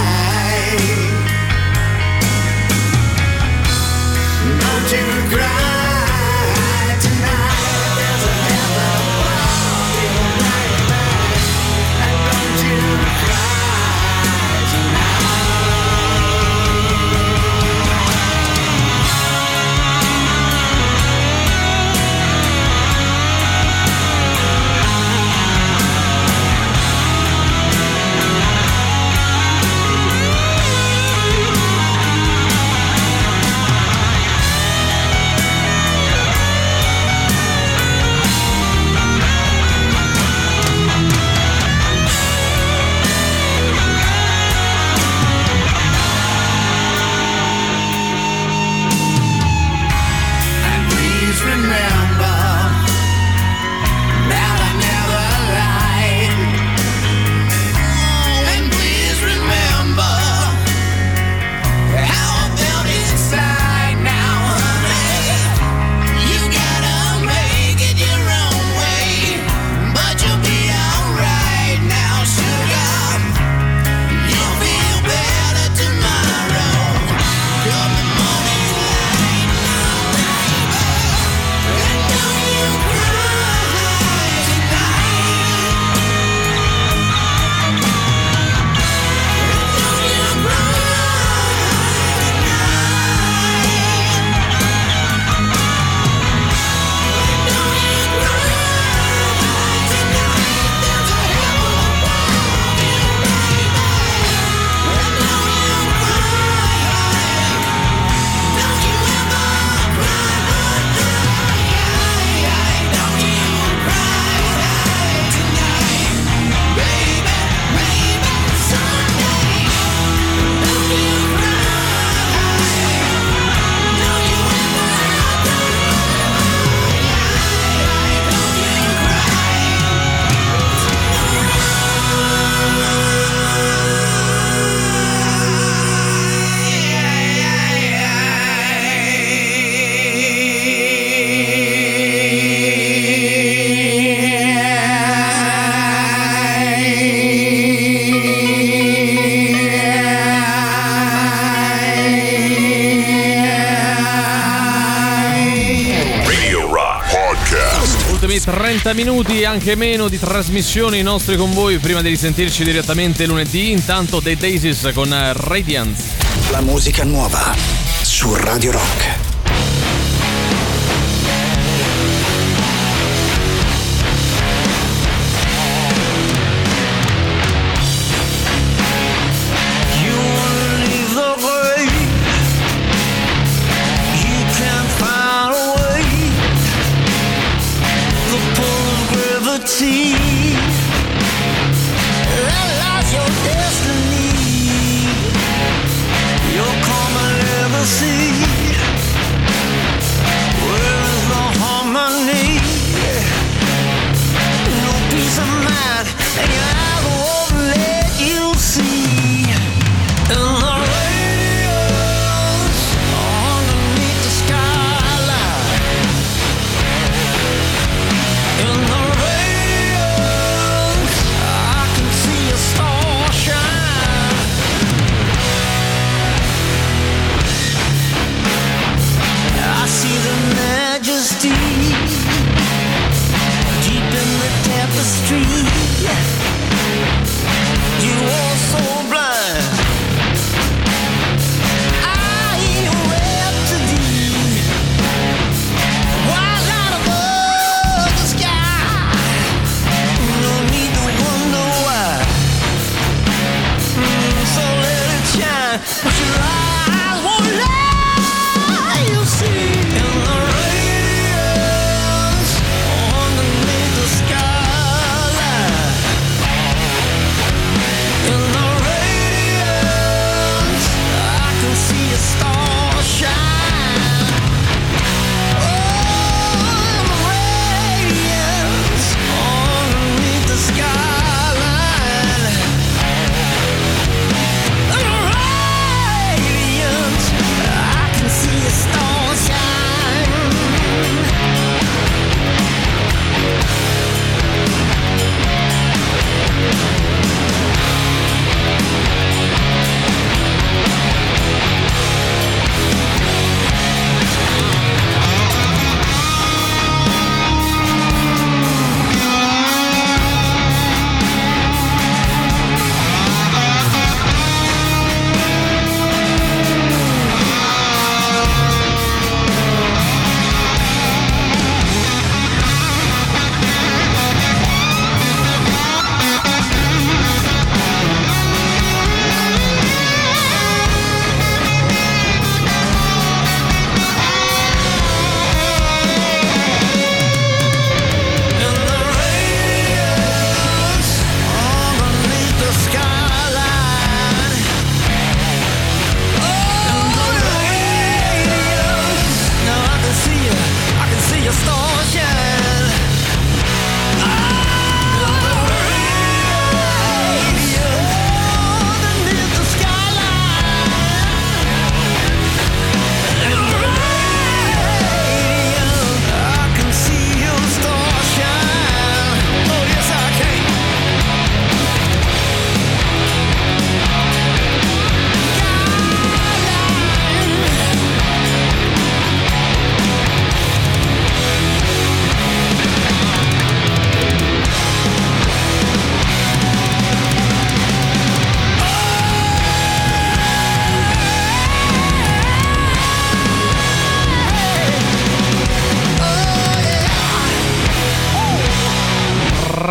[158.95, 163.71] Minuti, anche meno, di trasmissione i nostri con voi prima di risentirci direttamente lunedì.
[163.71, 166.03] Intanto The Daisies con Radiance.
[166.49, 167.53] La musica nuova
[168.01, 169.04] su Radio Rock.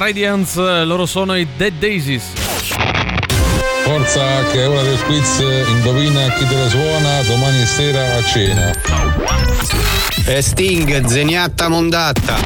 [0.06, 2.24] Radiance, loro sono i Dead Daisies.
[3.84, 8.70] Forza che è ora del quiz, indovina chi te la suona domani sera a cena.
[10.26, 12.36] E Sting, zeniatta mondatta.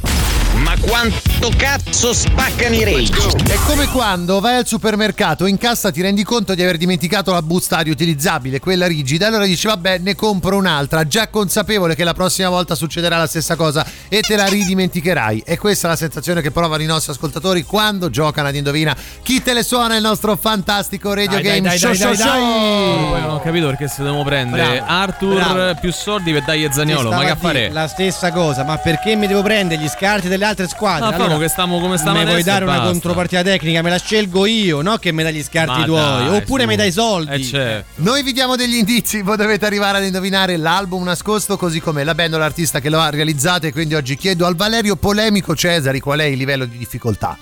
[0.52, 1.20] Ma quanto
[1.56, 3.28] cazzo spaccano i rage?
[3.46, 7.42] È come quando vai al supermercato, in cassa ti rendi conto di aver dimenticato la
[7.42, 12.48] busta riutilizzabile, quella rigida, allora dici vabbè ne compro un'altra, già consapevole che la prossima
[12.48, 15.44] volta succederà la stessa cosa e te la ridimenticherai.
[15.46, 19.42] E questa è la sensazione che provano i nostri ascoltatori quando giocano ad Indovina chi
[19.42, 23.08] te le suona il nostro fantastico radio Dai, game dai, show dai, show dai, show.
[23.10, 25.80] Poi non ho capito perché se dobbiamo prendere Bravo, Arthur bravo.
[25.80, 27.10] più soldi per Dai e Zaniolo.
[27.10, 30.44] Ti Ma che dire La stessa cosa, ma perché mi devo prendere gli scarti delle
[30.44, 31.14] altre squadre.
[31.14, 32.90] Ah, proprio che stiamo come stiamo Me vuoi dare una basta.
[32.90, 33.82] contropartita tecnica?
[33.82, 34.96] Me la scelgo io, no?
[34.98, 36.00] Che me dai gli scarti Ma tuoi.
[36.26, 36.68] dai, Oppure su.
[36.68, 37.32] mi dai i soldi.
[37.34, 38.02] Eh, certo.
[38.02, 42.14] Noi vi diamo degli indizi, voi dovete arrivare ad indovinare l'album nascosto, così come la
[42.14, 43.66] band o l'artista che lo ha realizzato.
[43.66, 47.36] E quindi oggi chiedo al Valerio Polemico Cesari qual è il livello di difficoltà.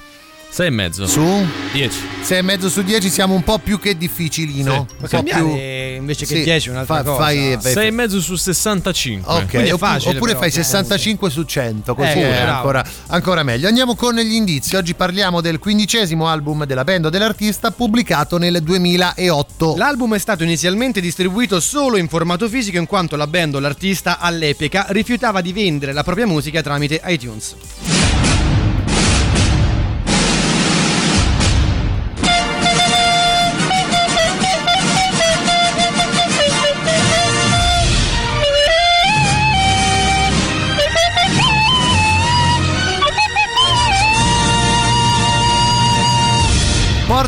[0.57, 1.07] 6 e mezzo.
[1.07, 1.47] Su?
[1.75, 1.99] 10.
[2.23, 4.87] 6 e mezzo su 10 siamo un po' più che difficilino.
[4.87, 7.23] Puoi Un po' più- invece che Sì, 10 un'altra fa- cosa.
[7.23, 9.31] fai- 6 e mezzo su 65.
[9.35, 10.39] Ok, è facile, oppure però.
[10.41, 13.69] fai 65 su 100, così Eh, è ancora, ancora meglio.
[13.69, 14.77] Andiamo con gli indizi.
[14.77, 19.75] Oggi parliamo del quindicesimo album della band o dell'artista pubblicato nel 2008.
[19.77, 24.19] L'album è stato inizialmente distribuito solo in formato fisico in quanto la band o l'artista
[24.21, 27.55] all'epoca rifiutava di vendere la propria musica tramite iTunes.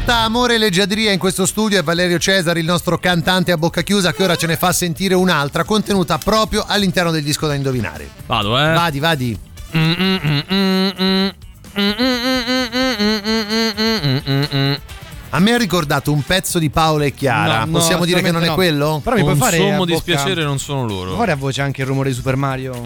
[0.08, 3.82] Porta amore e leggiadria in questo studio è Valerio Cesari, il nostro cantante a bocca
[3.82, 8.08] chiusa, che ora ce ne fa sentire un'altra contenuta proprio all'interno del disco da indovinare.
[8.24, 8.72] Vado, eh.
[8.72, 9.38] Vadi, vadi.
[15.30, 17.58] A me ha ricordato un pezzo di Paola e Chiara.
[17.60, 18.90] No, no, Possiamo dire che non è assolutamente quello?
[18.92, 19.00] no.
[19.00, 21.16] Però mi puoi Un fare sommo a di bocca- spiacere non sono loro.
[21.16, 22.82] Fare a voce anche il rumore di Super Mario?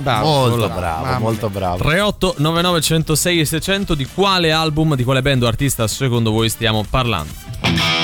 [0.00, 0.48] Bravo.
[0.48, 1.78] Molto bravo, Mamma molto bravo.
[1.78, 6.48] 38 99 106 e 600 di quale album, di quale band o artista secondo voi
[6.48, 7.97] stiamo parlando?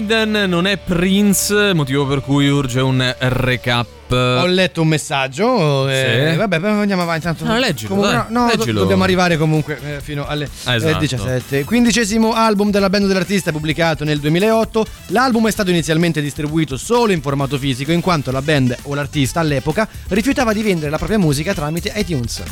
[0.00, 4.10] Maiden non è Prince, motivo per cui urge un recap.
[4.10, 5.88] Ho letto un messaggio.
[5.88, 6.36] eh, Sì.
[6.36, 7.22] Vabbè, poi andiamo avanti.
[7.24, 8.80] Tanto No, leggilo, comunque, dai, no, do- leggilo.
[8.80, 10.98] dobbiamo arrivare comunque eh, fino alle Ah, eh, esatto.
[10.98, 11.64] 17.
[11.64, 14.86] Quindicesimo album della band dell'artista pubblicato nel 2008.
[15.08, 19.40] L'album è stato inizialmente distribuito solo in formato fisico, in quanto la band o l'artista
[19.40, 22.42] all'epoca rifiutava di vendere la propria musica tramite iTunes.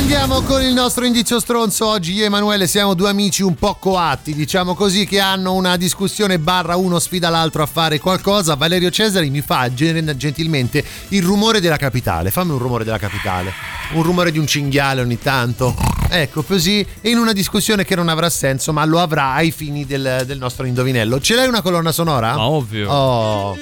[0.00, 1.86] Andiamo con il nostro indizio stronzo.
[1.86, 5.76] Oggi io e Emanuele siamo due amici un po' coatti, diciamo così, che hanno una
[5.76, 8.54] discussione barra uno sfida l'altro a fare qualcosa.
[8.54, 12.30] Valerio Cesari mi fa gen- gentilmente il rumore della capitale.
[12.30, 13.52] Fammi un rumore della capitale.
[13.92, 15.76] Un rumore di un cinghiale ogni tanto.
[16.08, 20.22] Ecco, così, in una discussione che non avrà senso, ma lo avrà ai fini del,
[20.26, 21.20] del nostro indovinello.
[21.20, 22.34] Ce l'hai una colonna sonora?
[22.34, 22.90] Ma ovvio.
[22.90, 23.56] Oh.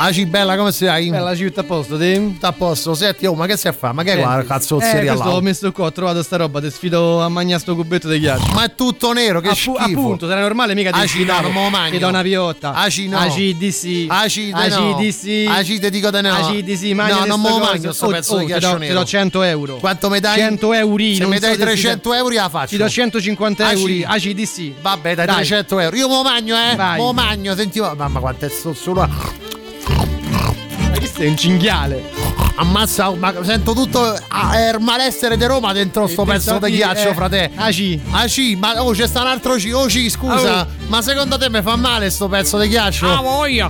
[0.00, 1.10] Aci bella, come stai?
[1.10, 2.34] Bella città a posto, te?
[2.40, 2.94] a posto.
[2.94, 3.92] Senti, oh, ma che stai a fare?
[3.94, 5.34] Ma che guarda, cazzo, eh, seria questo là?
[5.34, 8.52] ho messo qua, ho trovato sta roba, ti sfido a mangiare sto cubetto di ghiaccio.
[8.52, 9.98] Ma è tutto nero, che Appu- schifo.
[10.00, 11.90] Appunto, sarà normale mica di Aci no, non me lo mangio.
[11.94, 12.74] Ti do una piotta.
[12.74, 13.18] Aci no.
[13.18, 14.06] Acidisi.
[14.08, 14.92] Acide no.
[14.94, 15.46] Acidisi.
[15.48, 16.32] Acide dico di no.
[16.32, 18.76] Acidisi, mangia No, di non me lo mangio sto Oh, pezzo oh, di ti ghiaccio
[18.76, 18.92] nero.
[18.92, 19.76] Ti do 100 euro.
[19.78, 20.38] Quanto mi dai?
[20.38, 20.96] 100 euro.
[21.14, 22.68] Se mi dai 300 euro la faccio.
[22.68, 23.84] Ti do 150 euro.
[23.84, 24.74] Aci- Acidisi.
[24.80, 25.34] Vabbè, dai, Dai.
[25.34, 25.96] 300 euro.
[25.96, 26.76] Io me lo magno, eh.
[26.76, 27.92] Me lo magno, sentivo.
[27.96, 29.47] Mamma quanto è so- solo.
[31.18, 32.10] È un cinghiale.
[32.54, 37.14] Ammazza, ma sento tutto ah, il malessere di Roma dentro sto pezzo di ghiaccio, eh,
[37.14, 37.50] frate.
[37.56, 38.00] Aci.
[38.12, 39.68] Aci, ma oh, c'è sta un altro C.
[39.72, 40.60] Oh, C, scusa.
[40.62, 40.66] Oh.
[40.86, 43.12] Ma secondo te mi fa male sto pezzo di ghiaccio?
[43.12, 43.68] Ah, voglia!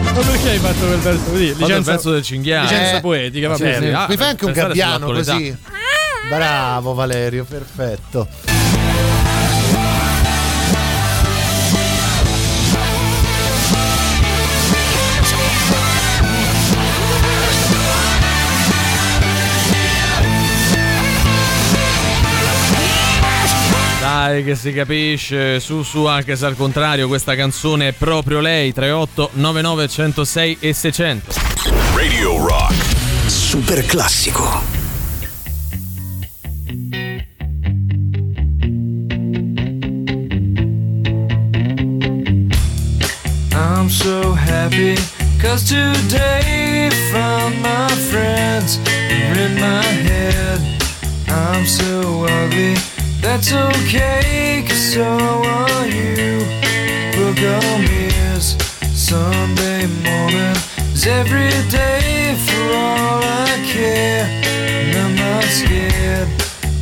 [0.00, 1.48] Ma perché hai fatto quel verso così?
[1.52, 2.62] Fatto il verso del cinghiale.
[2.68, 3.92] Licenza Eh, poetica, va bene.
[3.92, 5.54] Ah, Mi fai anche un gabbiano così?
[6.30, 8.26] Bravo Valerio, perfetto.
[24.26, 28.72] Dai che si capisce, su su anche se al contrario questa canzone è proprio lei,
[28.72, 31.34] 38 99 106 e 600.
[31.94, 32.72] Radio Rock.
[33.26, 34.62] Super classico.
[43.52, 44.96] I'm so happy
[45.38, 50.60] cause today found my friends are in my head.
[51.28, 52.74] I'm so ugly,
[53.34, 56.38] that's okay cause so are you.
[57.16, 58.54] Book on mirrors,
[58.94, 60.56] Sunday morning
[60.94, 64.26] is every day for all I care.
[64.78, 66.28] And I'm not scared.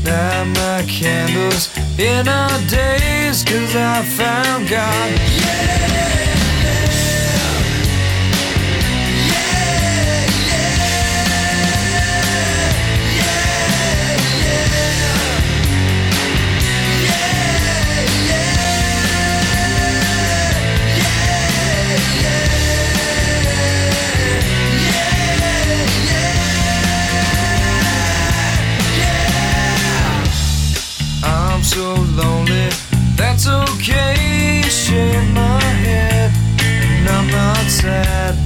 [0.05, 5.09] Light my candles in our days cause I found God.
[5.09, 6.32] I'm
[37.83, 38.37] sad.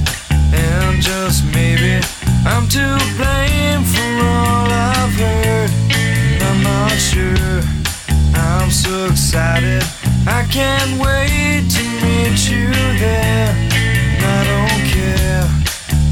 [0.55, 2.01] And just maybe
[2.47, 2.87] I'm to
[3.19, 5.71] blame for all I've heard.
[6.41, 7.61] I'm not sure.
[8.35, 9.83] I'm so excited,
[10.27, 12.73] I can't wait to meet you
[13.05, 13.53] there.
[14.35, 15.47] I don't care.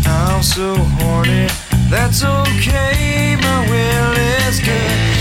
[0.06, 1.48] I'm so horny,
[1.88, 3.36] that's okay.
[3.40, 4.12] My will
[4.48, 5.13] is good.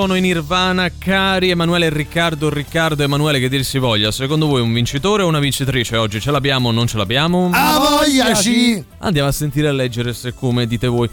[0.00, 4.46] Sono in Nirvana, cari Emanuele e Riccardo, Riccardo e Emanuele che dir si voglia, secondo
[4.46, 6.20] voi un vincitore o una vincitrice oggi?
[6.20, 7.50] Ce l'abbiamo o non ce l'abbiamo?
[7.52, 8.80] A voglia, sì!
[8.98, 11.10] Andiamo a sentire e leggere se come dite voi.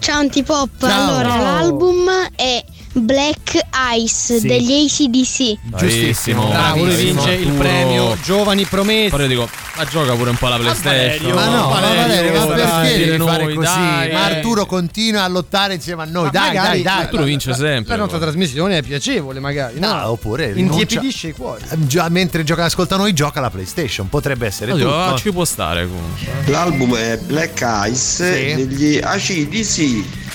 [0.00, 0.90] Ciao Antipop, Ciao.
[0.90, 3.58] allora l'album è Black
[3.96, 4.46] Ice Sì.
[4.48, 5.58] degli ACDC.
[5.62, 9.10] Bravissimo, Bravo, lui vince il premio Giovani Promessi.
[9.10, 11.32] Però io dico, ma gioca pure un po' alla PlayStation.
[11.32, 13.66] Ma no, ma Valerio, ma perché devi noi, fare così?
[13.66, 14.34] dai, ma eh.
[14.34, 16.24] Arturo continua a lottare insieme a noi.
[16.24, 17.02] Ma dai, magari dai, dai.
[17.02, 17.94] Arturo vince sempre.
[17.94, 19.78] La nostra trasmissione è piacevole, magari.
[19.78, 21.62] No, No, oppure intiepidisce i cuori.
[21.78, 24.08] Già, mentre gioca, ascolta noi, gioca la PlayStation.
[24.08, 24.98] Potrebbe essere Oddio, tutto.
[24.98, 26.50] ah, ci può stare comunque.
[26.52, 28.54] L'album è Black Ice Sì.
[28.66, 29.78] degli ACDC.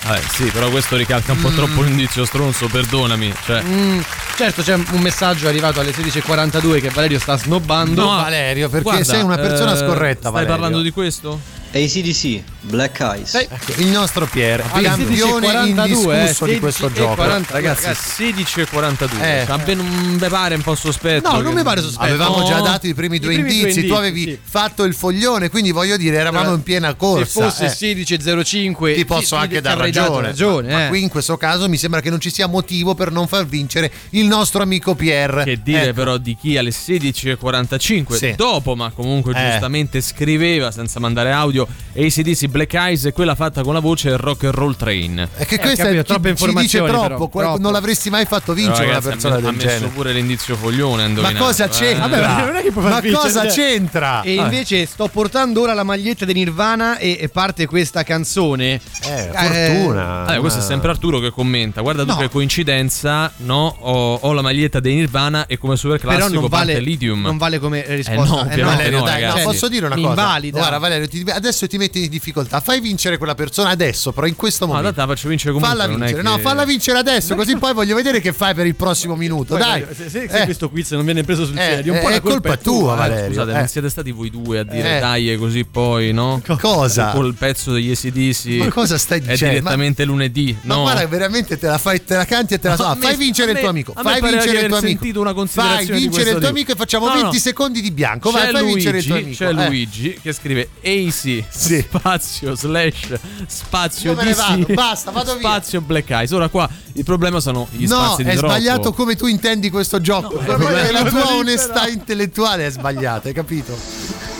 [0.08, 3.34] Eh sì, però questo ricalca un po' troppo l'indizio stronzo, perdonami.
[3.46, 4.00] Cioè, Mm,
[4.36, 8.02] certo, c'è un messaggio arrivato alle 16.42 che Valerio sta snobbando.
[8.02, 10.54] No, Valerio, perché guarda, sei una persona eh, scorretta, Stai Valerio.
[10.54, 11.40] parlando di questo?
[11.72, 13.34] ACDC, Black Eyes.
[13.36, 17.16] Ecco, il nostro Pier, Alle campione 16.42, indiscusso eh, di questo 16 e gioco.
[17.16, 18.10] 42, Ragazzi, ragazzi.
[18.12, 19.20] 16 e 42.
[19.42, 19.46] Eh.
[19.46, 21.32] Cioè, non mi pare un po' sospetto.
[21.32, 22.04] No, non mi pare sospetto.
[22.04, 22.46] Avevamo No.
[22.48, 24.40] già dato i primi due I primi indizi, due tu indizi, avevi sì.
[24.44, 27.26] fatto il foglione, quindi voglio dire, eravamo in piena corsa.
[27.26, 27.94] Se fosse eh.
[28.04, 30.28] 16.05 ti posso ti- anche ti dar ragione.
[30.28, 30.90] ragione, ma eh.
[30.90, 33.92] qui in questo caso mi sembra che non ci sia motivo per non far vincere
[34.12, 35.42] il nostro amico Pier.
[35.46, 35.94] Che dire Ecco.
[35.94, 38.34] però di chi alle 16.45 Sì.
[38.36, 39.52] dopo, ma comunque Eh.
[39.52, 44.46] giustamente scriveva senza mandare audio ACDC Black Eyes e quella fatta con la voce Rock
[44.46, 45.28] and Roll Train.
[45.36, 47.62] È che Eh, questa capito, ci- troppe ci, dice informazioni, troppo, però, troppe.
[47.62, 49.88] non l'avresti mai fatto vincere ragazzi, una persona ha del messo genere.
[49.90, 51.04] pure l'indizio foglione.
[51.04, 51.70] ha Ma cosa eh.
[51.70, 52.08] c'entra?
[52.08, 53.52] Vabbè, è Ma cosa cioè.
[53.52, 54.22] c'entra?
[54.22, 58.80] E invece sto portando ora la maglietta di Nirvana e, e parte questa canzone.
[59.02, 60.20] Eh, fortuna.
[60.22, 61.82] Allora, questo è sempre Arturo che commenta.
[61.82, 62.16] Guarda tu No.
[62.18, 63.76] che coincidenza, no?
[63.80, 67.20] Ho, ho la maglietta dei Nirvana e come super classico Però non vale, Lidium.
[67.22, 68.22] non vale come risposta.
[68.22, 70.08] Eh no, Eh, ovviamente Valerio, no, dai, no, posso dire una cosa?
[70.08, 70.58] invalida.
[70.60, 72.44] Guarda, Valerio, ti- adesso ti metti in difficoltà.
[72.48, 74.94] Fai vincere quella persona adesso, però in questo No, momento.
[74.94, 75.78] tanto la faccio vincere comunque.
[75.78, 78.66] Falla è vincere, che- no, falla vincere adesso, così poi voglio vedere che fai per
[78.66, 79.56] il prossimo minuto.
[79.56, 80.44] Poi, Dai, se, se- se Eh.
[80.46, 82.94] questo quiz non viene preso sul Eh, serio, un po' eh, la è colpa tua,
[82.94, 83.28] Eh, Valerio.
[83.28, 83.54] Scusate, eh.
[83.56, 85.00] non siete stati voi due a dire Eh.
[85.00, 86.42] dai e così poi, no?
[86.60, 87.12] Cosa?
[87.12, 88.46] Col pezzo degli ACDC.
[88.58, 89.54] Ma cosa stai È dicendo?
[89.60, 90.82] direttamente lunedì, Ma no?
[90.82, 92.96] guarda, veramente te la fai, te la canti e te la Ma so.
[93.00, 93.94] Fai vincere il tuo amico.
[93.94, 94.88] Fai vincere il tuo amico.
[94.88, 97.22] sentito una Fai considerazione di vincere il tuo amico e facciamo No, no.
[97.22, 98.32] 20 secondi di bianco.
[98.32, 99.44] Vai, fai vincere il tuo Luigi, amico.
[99.58, 99.68] c'è Eh.
[99.68, 103.14] Luigi che scrive AC spazio slash
[103.48, 105.42] spazio Io me ne DC vado, basta, vado via.
[105.50, 106.32] spazio Black Eyes.
[106.32, 108.48] Ora qua il problema sono gli No, spazi di è troppo.
[108.54, 110.40] sbagliato come tu intendi questo gioco.
[110.42, 114.35] No, è la tua onestà intellettuale è sbagliata, hai capito?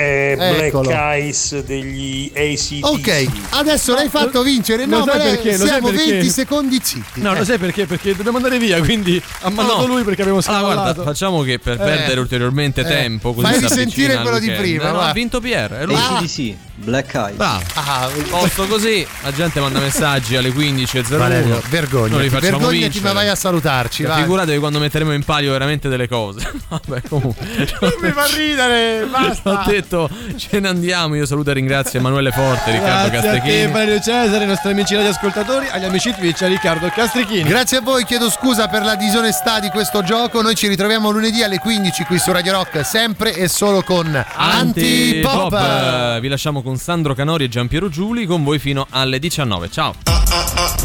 [0.00, 0.88] È Eccolo.
[0.88, 2.78] Black Eyes degli ACDC.
[2.86, 4.86] Ok, adesso l'hai fatto vincere.
[4.86, 5.50] lo No, sai ma lei- perché?
[5.52, 6.10] Lo sai siamo perché?
[6.12, 7.20] 20 secondi zitti.
[7.20, 7.38] No, Eh.
[7.38, 7.86] lo sai perché?
[7.86, 9.92] Perché dobbiamo andare via, quindi ha mandato no.
[9.94, 12.84] lui perché abbiamo Allora, guarda, facciamo che per perdere ulteriormente Eh.
[12.84, 15.94] tempo così Fai risentire il quello di prima, Eh, no, ha vinto Pier, è lui.
[15.94, 17.36] ACDC, Black Eyes.
[17.36, 17.62] Bravo.
[17.74, 21.16] Ah, Posto così, la gente manda messaggi alle 15.01.
[21.18, 21.60] Valerio,
[22.08, 23.04] Noi li facciamo vergognati, vincere.
[23.04, 24.02] ma vai a salutarci.
[24.02, 24.22] Cioè, vai.
[24.22, 26.50] figuratevi quando metteremo in palio veramente delle cose.
[26.68, 27.44] Vabbè, comunque.
[28.00, 29.50] mi fa ridere, basta.
[29.50, 31.16] L'ho detto detto ce ne andiamo.
[31.16, 33.72] Io saluto e ringrazio Emanuele Forte, Riccardo Grazie a te Castrichini.
[33.72, 37.42] Valerio Cesare, ai nostri amici radioascoltatori, agli amici Twitch, a Riccardo Castrichini.
[37.42, 40.40] Grazie a voi, chiedo scusa per la disonestà di questo gioco.
[40.40, 45.52] Noi ci ritroviamo lunedì alle 15 qui su Radio Rock, sempre e solo con Antipop.
[45.52, 46.20] Antipop.
[46.20, 49.70] Vi lasciamo con Sandro Canori e Giampiero Giuli con voi fino alle 19.
[49.70, 49.94] Ciao.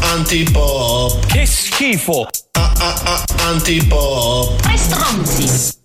[0.00, 1.26] Antipop.
[1.26, 2.28] Che schifo.
[3.38, 4.60] Antipop.
[4.60, 5.84] Tre stronzi.